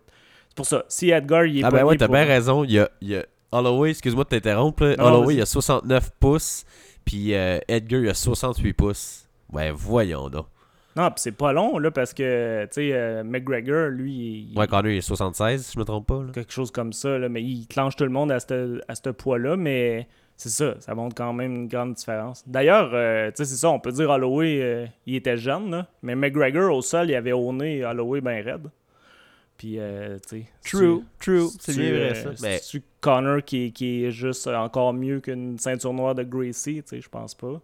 [0.49, 0.83] C'est pour ça.
[0.87, 2.63] Si Edgar, il est Ah, ben ouais, t'as pour- bien raison.
[2.63, 4.95] Il y a, il y a Holloway, excuse-moi de t'interrompre.
[4.97, 6.65] Holloway, il a 69 pouces.
[7.05, 9.27] Puis euh, Edgar, il a 68 pouces.
[9.53, 10.47] Ouais, voyons donc.
[10.95, 14.57] Non, puis c'est pas long, là, parce que, tu sais, euh, McGregor, lui, il...
[14.57, 16.23] Ouais, Connor, il est 76, si je me trompe pas.
[16.23, 16.31] là.
[16.33, 19.09] quelque chose comme ça, là, mais il clenche tout le monde à ce à ce
[19.11, 20.07] poids-là, mais
[20.37, 22.43] c'est ça, ça montre quand même une grande différence.
[22.47, 25.87] D'ailleurs, euh, tu sais, c'est ça, on peut dire Holloway, euh, il était jeune, là,
[26.03, 28.69] mais McGregor, au sol, il avait au nez Holloway bien raide.
[29.57, 30.45] Puis, euh, tu sais...
[30.63, 31.47] True, true.
[31.59, 32.29] c'est C'est bien vrai, ça.
[32.43, 36.89] Mais C'est Connor qui, qui est juste encore mieux qu'une ceinture noire de Gracie, tu
[36.89, 37.59] sais, je pense pas.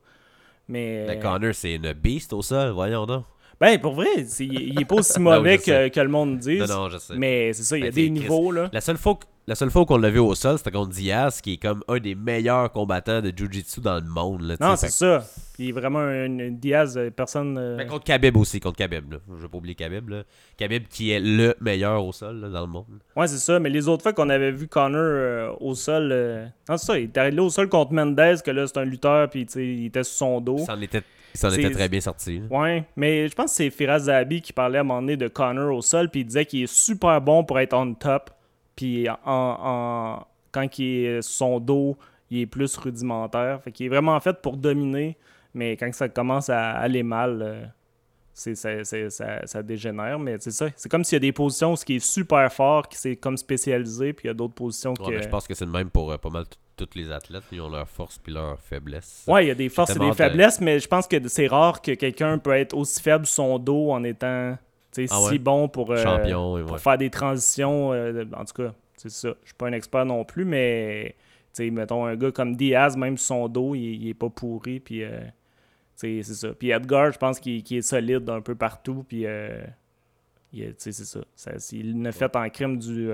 [0.68, 1.06] Mais...
[1.06, 3.26] ben, Connor, c'est une beast au sol, voyons donc.
[3.66, 6.38] Ben, pour vrai, c'est- il il est pas aussi Ben mauvais que, que le monde
[6.38, 6.58] dit.
[6.58, 7.14] Non, non, je sais.
[7.16, 8.70] Mais c'est ça, il y a Ben, des niveaux, là.
[8.74, 11.42] La seule fois, que- la seule fois qu'on l'a vu au sol, c'était contre Diaz,
[11.42, 14.42] qui est comme un des meilleurs combattants de Jiu-Jitsu dans le monde.
[14.42, 15.24] Là, Non, c'est ça.
[15.54, 17.58] Puis vraiment un, un Diaz, euh, personne.
[17.58, 19.12] euh, Fait que contre Khabib aussi, contre Khabib.
[19.12, 19.18] Là.
[19.38, 20.10] Je vais pas oublier Khabib.
[20.10, 20.24] Là.
[20.58, 22.86] Khabib qui est le meilleur au sol là, dans le monde.
[23.16, 23.60] Ouais, c'est ça.
[23.60, 26.10] Mais les autres fois qu'on avait vu Connor euh, au sol.
[26.12, 26.98] euh, Non, c'est ça.
[27.00, 30.04] Il était arrivé au sol contre Mendez, que là, c'est un lutteur, puis il était
[30.04, 30.58] sur son dos.
[30.82, 31.04] Était,
[31.40, 32.40] s'en C'est- était très bien sorti.
[32.40, 32.46] là.
[32.60, 35.28] Ouais, mais je pense que c'est Firas Zahabi qui parlait à un moment donné de
[35.28, 38.30] Connor au sol, puis il disait qu'il est super bon pour être on top,
[38.76, 41.98] puis en, en- quand il est son dos,
[42.30, 43.62] il est plus rudimentaire.
[43.64, 45.18] Fait qu'il est vraiment fait pour dominer,
[45.54, 47.66] mais quand ça commence à aller mal, euh,
[48.34, 50.18] c'est, c'est- c'est- ça, ça dégénère.
[50.20, 50.68] Mais c'est ça.
[50.76, 53.16] C'est comme s'il y a des positions où ce qui est super fort, qui s'est
[53.16, 55.72] comme spécialisé, puis il y a d'autres positions Ouais, mais je pense que c'est le
[55.72, 57.44] même pour euh, pas mal t- tous les athlètes.
[57.52, 59.24] Ils ont leurs forces puis leurs faiblesses.
[59.28, 61.82] Ouais, il y a des forces et des faiblesses, mais je pense que c'est rare
[61.82, 64.58] que quelqu'un peut être aussi faible sur son dos en étant
[64.98, 66.58] Ah si bon pour, euh, Champion.
[66.58, 66.78] et pour ouais.
[66.80, 67.94] faire des transitions.
[67.94, 69.30] euh, en tout cas, c'est ça.
[69.42, 71.16] Je suis pas un expert non plus, mais
[71.60, 74.80] mettons un gars comme Diaz, même sur son dos, il, il est pas pourri.
[74.80, 75.20] Puis, euh,
[75.96, 76.50] c'est ça.
[76.54, 79.06] Puis Edgar, je pense qu'il est solide un peu partout.
[79.08, 79.62] Puis, euh,
[80.78, 81.20] c'est ça.
[81.36, 81.52] ça.
[81.72, 83.10] Il ne fait en crime du,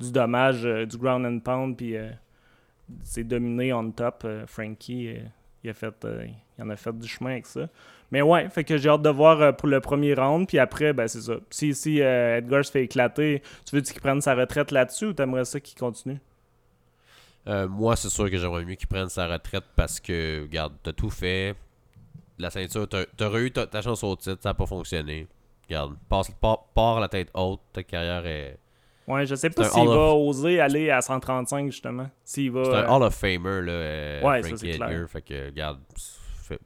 [0.00, 1.76] du dommage, du ground and pound.
[1.76, 1.94] Puis,
[3.02, 4.22] c'est dominé on top.
[4.24, 5.20] euh, Frankie, euh,
[5.62, 6.26] il a fait euh,
[6.58, 7.68] il en a fait du chemin avec ça.
[8.10, 10.46] Mais ouais, fait que j'ai hâte de voir pour le premier round.
[10.46, 11.34] Puis après, ben c'est ça.
[11.50, 15.44] Si, si Edgar se fait éclater, tu veux qu'il prenne sa retraite là-dessus ou t'aimerais
[15.44, 16.20] ça qu'il continue?
[17.46, 21.10] Moi, c'est sûr que j'aimerais mieux qu'il prenne sa retraite parce que, regarde, t'as tout
[21.10, 21.56] fait.
[22.38, 25.26] La ceinture, t'aurais eu ta, ta chance au titre, ça n'a pas fonctionné.
[25.68, 26.30] Regarde, passe,
[26.74, 28.58] pars la tête haute, ta carrière est.
[29.06, 32.08] Ouais, je sais pas s'il va of- oser aller à 135 justement.
[32.24, 32.64] S'il va.
[32.64, 34.90] C'est un euh, Hall of Famer, là, euh, Ouais, ça, Frankie c'est clair.
[34.90, 35.08] Edgar.
[35.10, 35.78] Fait que, regarde.
[36.42, 36.60] fait-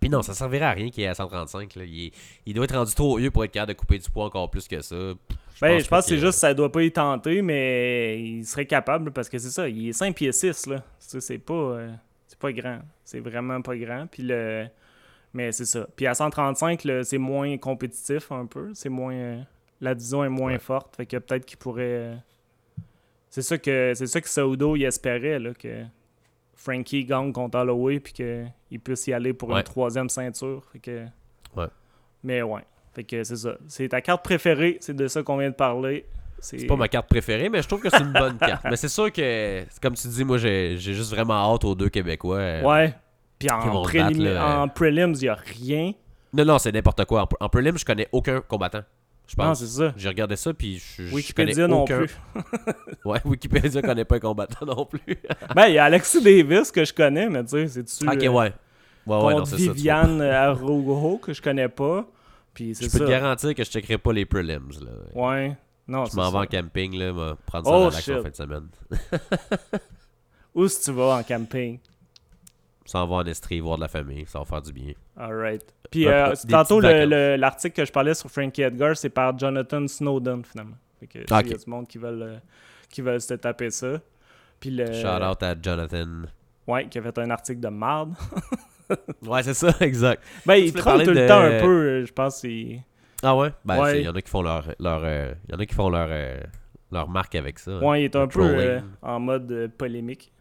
[0.00, 1.74] Puis non, ça servirait à rien qu'il est à 135.
[1.76, 1.84] Là.
[1.84, 2.12] Il, est-
[2.44, 4.68] il doit être rendu trop vieux pour être capable de couper du poids encore plus
[4.68, 4.94] que ça.
[4.94, 8.20] Pff, Ben, pense je pense que c'est juste que ça doit pas y tenter, mais
[8.22, 10.82] il serait capable parce que c'est ça, il est 5 pieds 6 là.
[10.98, 11.90] Ça, C'est pas euh,
[12.26, 14.66] c'est pas grand, c'est vraiment pas grand puis le
[15.32, 15.86] mais c'est ça.
[15.96, 19.46] Puis à 135 là, c'est moins compétitif un peu, c'est moins
[19.82, 20.58] euh, la division est moins Ouais.
[20.58, 22.14] forte, fait que peut-être qu'il pourrait euh,
[23.30, 25.84] c'est ça que c'est ça que Saudo il espérait là que
[26.54, 31.06] Frankie gagne contre Holloway puis qu'il puisse y aller pour une troisième ceinture, fait que
[31.56, 31.66] Ouais.
[32.22, 32.62] Mais ouais.
[32.94, 33.56] Fait que c'est ça.
[33.68, 36.06] C'est ta carte préférée, c'est de ça qu'on vient de parler.
[36.38, 38.64] C'est pas ma carte préférée, mais je trouve que c'est une bonne carte.
[38.64, 42.36] Mais c'est sûr que, comme tu dis, moi, j'ai juste vraiment hâte aux deux Québécois.
[42.38, 42.94] euh, Ouais.
[43.38, 45.92] Puis en, prélim- battre, là, en prelims, il n'y a rien.
[46.32, 47.22] Non, non, c'est n'importe quoi.
[47.22, 48.82] En, en prelim, je connais aucun combattant.
[49.26, 49.58] Je Non, pense.
[49.60, 49.92] c'est ça.
[49.96, 52.16] J'ai regardé ça, puis je, je Wikipédia non plus.
[53.04, 55.00] Ouais, Wikipédia connaît pas un combattant non plus.
[55.54, 58.08] ben, il y a Alexis Davis que je connais, mais tu sais, c'est-tu.
[58.08, 58.52] ok, euh, ouais.
[59.06, 59.56] Ouais, ouais, non, c'est.
[59.56, 62.06] Viviane Arugo que je connais pas.
[62.54, 63.04] Puis c'est Je peux ça.
[63.04, 64.70] te garantir que je checkerai pas les prelims.
[64.80, 64.90] Là.
[65.14, 65.56] Ouais.
[65.88, 68.22] Non, je m'en vais en camping, là, me prendre ça Oh, relax en shit.
[68.22, 68.68] fin de semaine.
[70.54, 71.78] Où si tu vas en camping?
[72.86, 74.92] S'en va en Estrie, voir de la famille, ça va faire du bien.
[75.16, 75.62] Alright.
[75.90, 80.44] Puis Ouais, euh, tantôt, l'article que je parlais sur Frankie Edgar, c'est par Jonathan Snowden,
[80.44, 80.76] finalement.
[81.00, 82.38] Fait que il y a du monde qui veulent, euh,
[82.88, 84.00] qui veulent se taper ça.
[84.60, 84.86] Puis le...
[84.92, 86.22] Shout out à Jonathan.
[86.66, 88.14] Ouais, qui a fait un article de marde.
[89.22, 90.22] Ouais, c'est ça, exact.
[90.44, 92.42] Ben, il troll tout le temps un peu, euh, je pense.
[92.44, 92.82] Il...
[93.22, 93.50] Ah ouais?
[93.64, 94.00] Ben, Ouais.
[94.00, 94.64] il y en a qui font leur.
[94.78, 96.38] leur euh, y en a qui font leur, euh,
[96.92, 97.78] leur marque avec ça.
[97.78, 100.32] Ouais, il est un peu euh, en mode euh, polémique.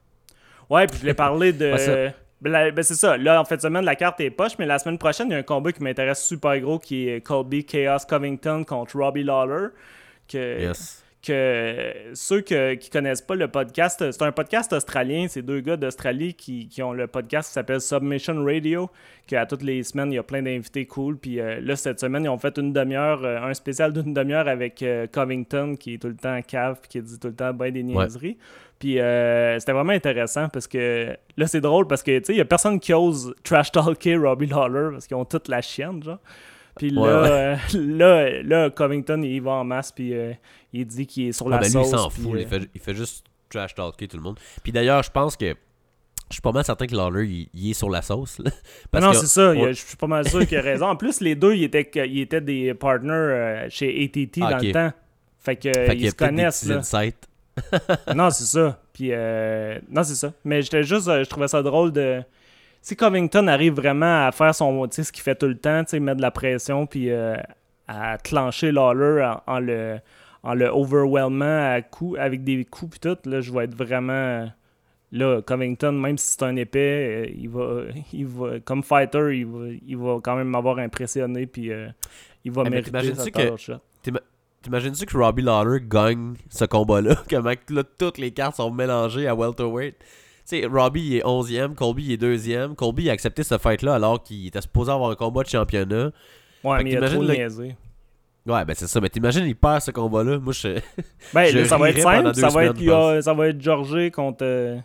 [0.70, 1.72] Ouais, puis je voulais parler de.
[1.74, 3.18] Ouais, Ben, ben, c'est ça.
[3.18, 5.38] Là, en fait, semaine, la carte est poche, mais la semaine prochaine, il y a
[5.38, 9.70] un combat qui m'intéresse super gros qui est Colby Chaos Covington contre Robbie Lawler.
[10.34, 11.05] Yes.
[11.26, 15.26] Que ceux que- qui connaissent pas le podcast, c'est un podcast australien.
[15.30, 18.90] C'est deux gars d'Australie qui, qui ont le podcast qui s'appelle Submission Radio.
[19.28, 21.18] Que à toutes les semaines, il y a plein d'invités cool.
[21.18, 24.48] Puis euh, là, cette semaine, ils ont fait une demi-heure, euh, un spécial d'une demi-heure
[24.48, 27.54] avec euh, Covington qui est tout le temps cave puis qui dit tout le temps
[27.54, 28.38] ben des niaiseries.
[28.78, 28.94] Puis
[29.60, 32.46] c'était vraiment intéressant parce que là, c'est drôle parce que tu sais, il y a
[32.46, 36.20] personne qui ose trash talker Robbie Lawler parce qu'ils ont toute la chienne, genre.
[36.76, 40.34] Puis là, Ouais, euh, là, là, Covington, il va en masse, puis euh,
[40.74, 41.88] il dit qu'il est sur la Ah, ben, lui, sauce.
[41.88, 42.34] il s'en fout.
[42.36, 44.40] euh, Il, fait, il fait juste trash talker tout le monde.
[44.64, 45.56] Puis d'ailleurs, je pense que.
[46.28, 48.40] Je suis pas mal certain que Lawler, il, il est sur la sauce.
[48.40, 48.50] là.
[48.92, 49.52] Parce non, c'est ça.
[49.56, 50.88] on- Je suis pas mal sûr qu'il a raison.
[50.88, 54.58] En plus, les deux, ils étaient, ils étaient des partners euh, chez ATT Ah, dans
[54.58, 54.92] le temps.
[55.38, 56.66] Fait que fait ils se des connaissent.
[56.66, 56.82] là.
[58.16, 58.82] non, c'est ça.
[58.92, 60.34] Puis, euh, non, c'est ça.
[60.44, 62.22] Mais j'étais juste, je trouvais ça drôle de.
[62.86, 66.22] Si Covington arrive vraiment à faire son, ce qu'il fait tout le temps, mettre de
[66.22, 67.36] la pression, puis euh,
[67.88, 69.98] à clencher Lawler en, en le,
[70.44, 71.80] en le overwhelmant à
[72.20, 74.48] avec des coups puis tout, là, je vais être vraiment.
[75.12, 79.48] Là, Covington, même si c'est un épais, euh, il va, il va, comme fighter, il
[79.48, 81.88] va, il va quand même m'avoir impressionné, puis euh,
[82.44, 83.80] il va Eh, mais mériter sa que-.
[84.62, 87.16] T'imagines-tu que Robbie Lawler gagne ce combat-là?
[87.32, 89.96] Comment là, toutes les cartes sont mélangées à welterweight?
[90.48, 92.76] Tu sais, Robbie il est 11e, Colby il est 2e.
[92.76, 96.12] Colby a accepté ce fight-là alors qu'il était supposé avoir un combat de championnat.
[96.64, 97.76] Ouais, Fait mais il a trop le- niaisé.
[98.46, 99.02] Ouais, ben c'est ça.
[99.02, 100.38] Mais t'imagines, il perd ce combat-là.
[100.38, 100.80] Moi, je.
[101.34, 102.36] Ben, Je ça va être simple.
[102.36, 104.78] Ça va, être, a- ça va être Georgie contre, euh,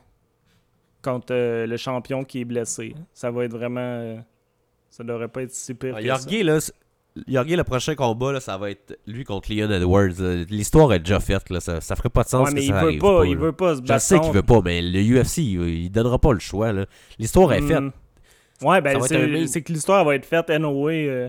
[1.03, 2.95] contre euh, le champion qui est blessé.
[3.13, 3.81] Ça va être vraiment.
[3.81, 4.17] euh,
[4.89, 5.93] ça devrait pas être si pire.
[5.95, 6.09] Ah, que ça.
[6.09, 6.59] Yorgi, là,
[7.27, 10.45] Yorgi, le prochain combat, là, ça va être lui contre Leon Edwards.
[10.49, 11.51] L'histoire est déjà faite.
[11.51, 11.61] Là.
[11.61, 13.25] Ça, ça ferait pas de sens Ouais, que mais ça il veut, arrive pas, pas,
[13.27, 13.41] il là.
[13.41, 14.01] veut pas se Je battre.
[14.03, 16.73] sais qu'il veut pas, mais le UFC, il, il donnera pas le choix.
[17.19, 17.81] L'histoire est faite.
[17.81, 17.91] Hmm.
[18.63, 21.07] Ouais, Ça ben, c'est que l'histoire va être faite anyway.
[21.09, 21.29] euh,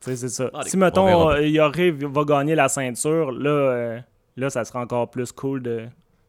[0.00, 0.50] tu sais, c'est ça.
[0.54, 4.00] Ah, si, on mettons, euh, Yorgi va gagner la ceinture, là, euh,
[4.36, 5.86] là ça sera encore plus cool de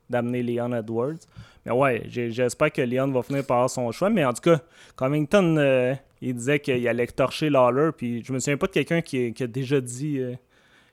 [0.10, 1.20] d'amener Leon Edwards.
[1.66, 4.10] Mais ouais, j'espère que Leon va finir par avoir son choix.
[4.10, 4.60] Mais en tout cas,
[4.96, 7.92] Covington, euh, il disait qu'il allait torcher Lawler.
[7.96, 10.34] Puis je me souviens pas de quelqu'un qui, qui a déjà dit, euh,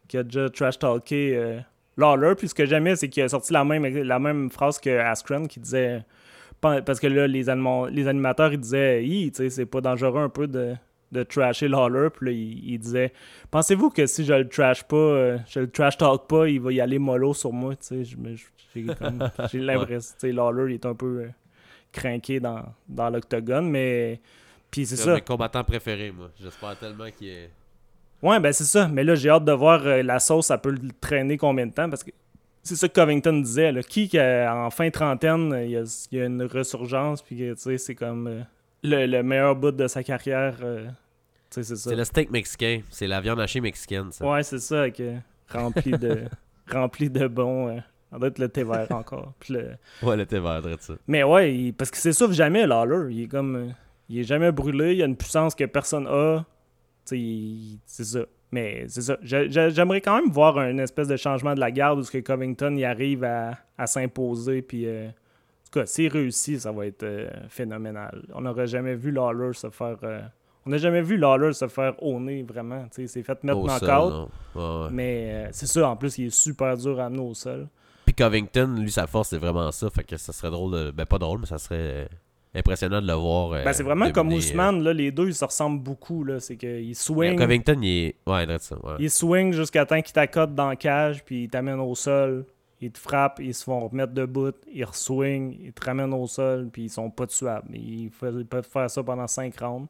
[0.09, 1.61] qui a déjà trash talké euh,
[1.97, 2.35] Lawler.
[2.37, 5.49] Puis ce que j'aimais, c'est qu'il a sorti la même, la même phrase que Askren
[5.49, 6.05] qui disait.
[6.61, 10.29] Parce que là, les, les animateurs, ils disaient, Hi, tu sais, c'est pas dangereux un
[10.29, 10.75] peu de,
[11.13, 12.09] de trasher Lawler.
[12.11, 13.13] Puis là, il, il disait,
[13.51, 16.73] pensez-vous que si je le trash pas, euh, je le trash talk pas, il va
[16.73, 21.25] y aller mollo sur moi, J'ai l'impression, Lawler, il est un peu.
[21.25, 21.29] euh,
[21.93, 24.21] craquer dans, dans l'octogone, mais.
[24.77, 25.15] Puis c'est C'est ça.
[25.15, 26.31] mes combattants préférés, moi.
[26.39, 27.51] J'espère tellement qu'il est.
[28.23, 28.89] Ouais, ben c'est ça.
[28.89, 31.73] Mais là, j'ai hâte de voir euh, la sauce, ça peut le traîner combien de
[31.73, 31.89] temps?
[31.89, 32.11] Parce que
[32.63, 33.73] c'est ça que Covington disait.
[33.73, 33.83] Là.
[33.83, 37.61] Qui, en fin trentaine, il y a, il y a une ressurgence, puis que, tu
[37.61, 38.41] sais, c'est comme euh,
[38.83, 40.57] le, le meilleur bout de sa carrière.
[40.63, 40.93] euh, tu
[41.51, 41.91] sais, c'est ça.
[41.91, 42.81] C'est le steak mexicain.
[42.91, 44.27] C'est la viande hachée mexicaine, ça.
[44.27, 45.15] Ouais, c'est ça, que,
[45.51, 46.25] rempli de
[46.71, 47.69] rempli de bons.
[47.69, 49.33] euh, ça doit être le thé vert encore.
[49.41, 49.71] Puis le-
[50.03, 50.95] Ouais, le thé vert, ça.
[51.07, 53.13] Mais ouais, il- parce qu'il s'essouffle jamais, Lawler.
[53.15, 53.73] Il est comme.
[54.09, 56.45] Il est jamais brûlé, il a une puissance que personne a.
[57.87, 58.21] C'est ça.
[58.53, 59.17] Mais c'est ça.
[59.23, 62.11] J'ai- j'ai- J'aimerais quand même voir un espèce de changement de la garde où ce
[62.11, 64.63] que Covington il arrive à, à s'imposer.
[64.63, 65.11] Puis, euh, en
[65.73, 68.23] tout cas, s'il réussit, ça va être euh, phénoménal.
[68.35, 69.97] On n'aurait jamais vu Lawler se faire.
[70.05, 70.21] euh,
[70.65, 72.87] on n'a jamais vu Lawler se faire honner vraiment.
[72.99, 73.89] Il s'est fait mettre knockout.
[74.13, 74.29] non.
[74.55, 74.89] Ouais, ouais.
[74.93, 77.69] Mais c'est ça, en plus, il est super dur à amener au sol.
[78.05, 79.91] Puis Covington, lui, sa force, c'est vraiment ça.
[79.91, 80.91] Fait que ça serait drôle de.
[80.93, 82.09] Ben, pas drôle, mais ça serait
[82.55, 83.53] impressionnant de le voir.
[83.53, 86.25] euh, Ben, c'est vraiment comme Ousmane, là, les deux, ils se ressemblent beaucoup.
[86.25, 86.41] Là.
[86.41, 88.15] C'est qu'il euh, swing, Covington, il est.
[88.27, 88.77] Ouais, ça.
[88.83, 88.97] Ouais.
[88.99, 92.47] il swing jusqu'à temps qu'il t'accote dans la cage, puis il t'amène au sol.
[92.81, 96.69] Ils te frappent, ils se font remettre debout, ils re-swing, ils te ramènent au sol,
[96.71, 97.75] puis ils sont pas tuables.
[97.75, 99.89] Ils, peuvent faire ça pendant 5 rounds.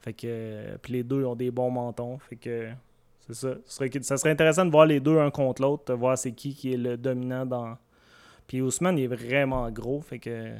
[0.00, 2.18] Fait que, euh, puis les deux ont des bons mentons.
[2.18, 2.68] Fait que
[3.26, 3.54] c'est ça.
[3.66, 6.54] Serait, ça serait intéressant de voir les deux un contre l'autre, de voir c'est qui
[6.54, 7.76] qui est le dominant dans.
[8.46, 10.52] Puis Ousmane, il est vraiment gros, fait que.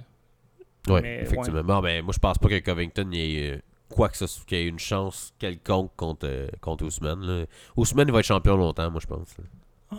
[0.89, 1.63] Mais, effectivement.
[1.65, 3.59] Bon, ben, moi, je pense pas que Covington ait euh,
[3.89, 7.21] quoi que ce soit, qu'il ait une chance quelconque contre, euh, contre Ousmane.
[7.23, 7.45] Là.
[7.77, 9.35] Ousmane, il va être champion longtemps, moi, je pense.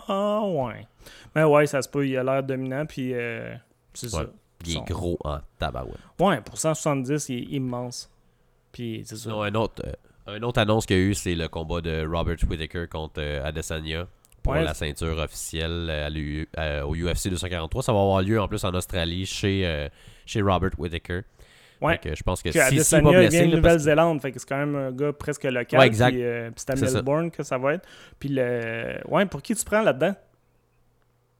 [0.08, 0.86] Ah ouais.
[1.34, 3.54] Mais ouais, ça se peut, il a l'air dominant, puis euh,
[3.94, 4.24] c'est Ouais.
[4.24, 4.30] ça.
[4.64, 5.96] Il est Son- gros en tabarouette.
[6.18, 8.10] Ouais, pour 170, il est immense.
[8.72, 9.22] Puis c'est ça.
[9.24, 9.82] Sinon, un autre,
[10.28, 13.20] euh, une autre annonce qu'il y a eu, c'est le combat de Robert Whittaker contre
[13.20, 14.06] euh, Adesanya
[14.42, 14.64] pour Ouais.
[14.64, 15.90] la ceinture officielle
[16.56, 17.82] à au UFC 243.
[17.82, 19.64] Ça va avoir lieu en plus en Australie chez,
[20.26, 21.22] chez Robert Whittaker.
[21.80, 22.00] Ouais.
[22.02, 24.74] Je pense que si, il blesser, vient de parce Nouvelle-Zélande, fait que c'est quand même
[24.74, 25.80] un gars presque local.
[25.80, 26.12] Ouais, exact.
[26.12, 26.94] Puis, euh, puis c'est à ça.
[26.94, 27.86] Melbourne que ça va être.
[28.18, 28.98] Puis le...
[29.08, 30.14] Ouais, pour qui tu prends là-dedans?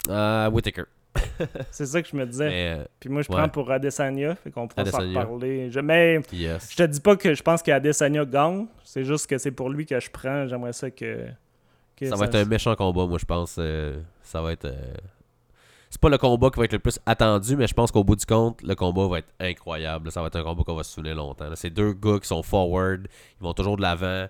[0.08, 0.84] Euh, Whittaker.
[1.70, 2.48] C'est ça que je me disais.
[2.48, 3.36] Mais, euh, Puis moi, je ouais.
[3.36, 5.70] prends pour Adesanya, fait qu'on pourra s'en reparler.
[5.70, 5.80] Je...
[5.80, 6.68] Mais yes.
[6.70, 8.66] je te dis pas que je pense qu'Adesanya gagne.
[8.84, 10.46] C'est juste que c'est pour lui que je prends.
[10.46, 11.26] J'aimerais ça que...
[11.96, 13.56] que Ça va être un méchant combat, moi, je pense.
[13.58, 14.70] euh, ça va être.
[15.86, 18.04] Euh, C'est pas le combat qui va être le plus attendu, mais je pense qu'au
[18.04, 20.10] bout du compte, le combat va être incroyable.
[20.10, 21.46] Ça va être un combat qu'on va se souvenir longtemps.
[21.54, 23.06] C'est deux gars qui sont forward,
[23.40, 24.26] ils vont toujours de l'avant,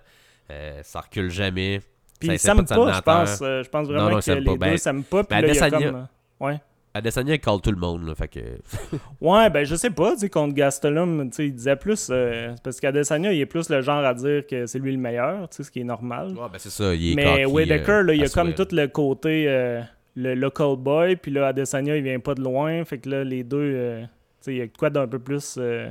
[0.51, 1.81] euh, ça recule jamais.
[2.19, 3.39] Puis Ça ils s'aiment pas je pense.
[3.41, 4.51] Euh, Je pense vraiment Non, non, ils que les pas.
[4.53, 5.23] deux Ben- s'aiment pas.
[5.23, 6.07] Puis ben, là, il y a Adesanya- comme...
[6.39, 6.61] Ouais.
[6.95, 8.07] Adesanya, il call tout le monde.
[8.07, 8.39] Là, fait que...
[9.21, 13.31] Ouais, ben je sais pas, tu sais, contre Gastelum, il disait plus, euh, parce qu'Adesanya,
[13.33, 15.69] il est plus le genre à dire que c'est lui le meilleur, tu sais, ce
[15.69, 16.29] qui est normal.
[16.29, 18.53] Ouais, ben c'est ça, il est Mais cocky, Whitaker, euh, là, il y a comme
[18.55, 19.81] tout le côté, euh,
[20.19, 23.43] le local boy, puis là, Adesanya, il vient pas de loin, fait que là, les
[23.43, 24.07] deux, euh, tu
[24.41, 25.89] sais, il y a quoi d'un peu plus euh,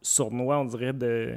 [0.00, 1.34] sournois, on dirait, de...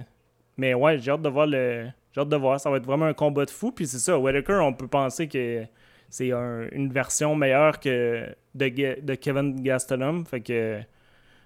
[0.57, 1.87] Mais ouais, j'ai hâte de voir le...
[2.13, 4.17] J'ai hâte de voir, ça va être vraiment un combat de fou, puis c'est ça,
[4.17, 5.63] Whitaker, on peut penser que
[6.09, 10.79] c'est un- une version meilleure que de, de Kevin Gastelum, fait que...
[10.79, 10.85] Tu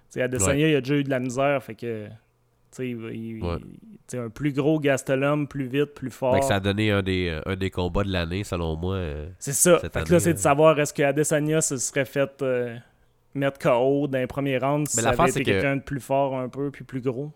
[0.10, 2.08] sais, Adesanya, il a déjà eu de la misère, fait que...
[2.80, 4.18] Il- Ouais.
[4.18, 6.34] un plus gros Gastelum, plus vite, plus fort.
[6.34, 8.96] Fait que ça a donné un des, euh, un des combats de l'année, selon moi.
[8.96, 9.30] euh.
[9.40, 9.80] C'est ça.
[9.80, 12.78] cette Fait que là, c'est de savoir est-ce que Adesanya se serait fait euh,
[13.34, 16.00] mettre KO dans les premiers rounds si Mais ça avait été que- quelqu'un de plus
[16.02, 17.32] fort un peu puis plus gros?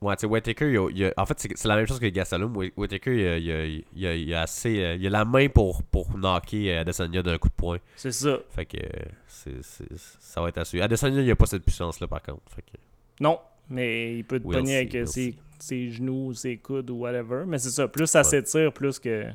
[0.00, 2.06] Ouais, tu sais, Whittaker, il a- il a- en fait, c'est la même chose que
[2.06, 2.56] Gastelum.
[2.56, 7.22] Whi- Whittaker, il a, il a- assez, il a la main pour, pour knocker Adesanya
[7.22, 7.78] d'un coup de poing.
[7.96, 8.38] C'est ça.
[8.50, 8.78] Fait que
[9.26, 10.84] c'est- ça va être à suivre.
[10.84, 12.40] Adesanya, il a pas cette puissance-là, par contre.
[12.54, 12.78] Fait que,
[13.22, 13.38] Non,
[13.70, 17.44] mais il peut te We'll pogner avec we'll ses, ses genoux, ses coudes ou whatever.
[17.46, 17.88] Mais c'est ça.
[17.88, 18.24] Plus ça Ouais.
[18.24, 19.26] s'étire, plus que.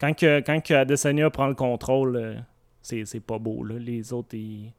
[0.00, 0.40] Quand, que.
[0.40, 2.34] quand que Adesanya prend le contrôle, euh,
[2.80, 3.64] c'est c'est pas beau.
[3.64, 3.74] Là.
[3.78, 4.72] Les autres, ils...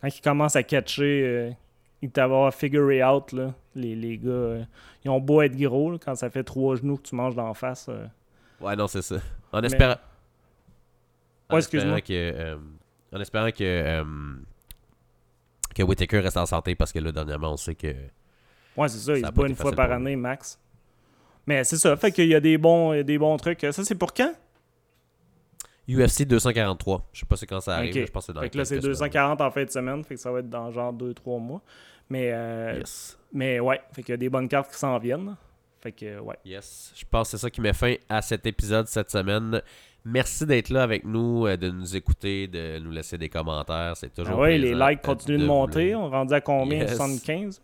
[0.00, 1.50] quand ils commencent à catcher, euh,
[2.02, 3.32] ils t'avoir figure out.
[3.32, 3.54] Là.
[3.76, 4.64] Les, les gars, euh,
[5.04, 5.92] ils ont beau être gros.
[5.92, 7.86] là, quand ça fait trois genoux que tu manges d'en face.
[7.88, 8.06] euh,
[8.60, 9.16] Ouais, non, c'est ça.
[9.52, 9.96] En espérant.
[11.50, 12.56] En Ouais, espérant que.
[13.12, 14.02] en espérant que.
[15.74, 17.94] que Whittaker reste en santé parce que là, dernièrement, on sait que.
[18.76, 20.58] Ouais, c'est ça, Ça il se été une fois par année, max.
[21.46, 23.60] Mais c'est ça, fait qu'il y a des bons, il y a des bons trucs.
[23.60, 24.32] Ça, c'est pour quand?
[25.88, 27.08] UFC 243.
[27.12, 27.94] Je sais pas c'est quand ça arrive.
[27.94, 28.92] Je pense que c'est dans Fait que là, c'est quelques semaines.
[28.94, 31.60] 240 en fin de semaine, fait que ça va être dans genre 2-3 mois.
[32.08, 33.18] Mais, euh, Yes.
[33.32, 35.36] mais ouais, fait qu'il y a des bonnes cartes qui s'en viennent.
[35.82, 36.36] Fait que, ouais.
[36.46, 36.92] Yes.
[36.96, 39.60] Je pense que c'est ça qui met fin à cet épisode cette semaine.
[40.06, 43.94] Merci d'être là avec nous, euh, de nous écouter, de nous laisser des commentaires.
[43.96, 45.94] C'est Ah toujours ouais, les plaisant, likes continuent de monter.
[45.94, 46.78] On est rendu à combien?
[46.80, 46.90] Yes.
[46.96, 47.60] 75?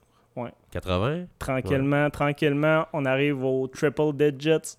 [0.72, 1.26] 80?
[1.38, 4.76] Tranquillement, tranquillement, on arrive au triple digits.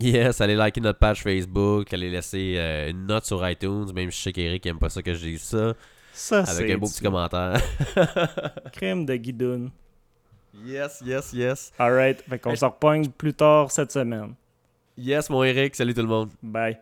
[0.00, 4.18] Yes, allez liker notre page Facebook, allez laisser euh, une note sur iTunes, même si
[4.18, 5.74] je sais qu'Eric aime pas ça que je dise ça.
[6.12, 7.60] Ça, avec un beau petit commentaire.
[8.72, 9.70] Crème de guidoune.
[10.64, 11.72] yes, yes, yes.
[11.78, 12.56] Alright, fait qu'on Hey.
[12.56, 14.34] se repogne plus tard cette semaine.
[14.96, 15.74] Yes, mon Eric.
[15.76, 16.30] Salut tout le monde.
[16.42, 16.78] Bye.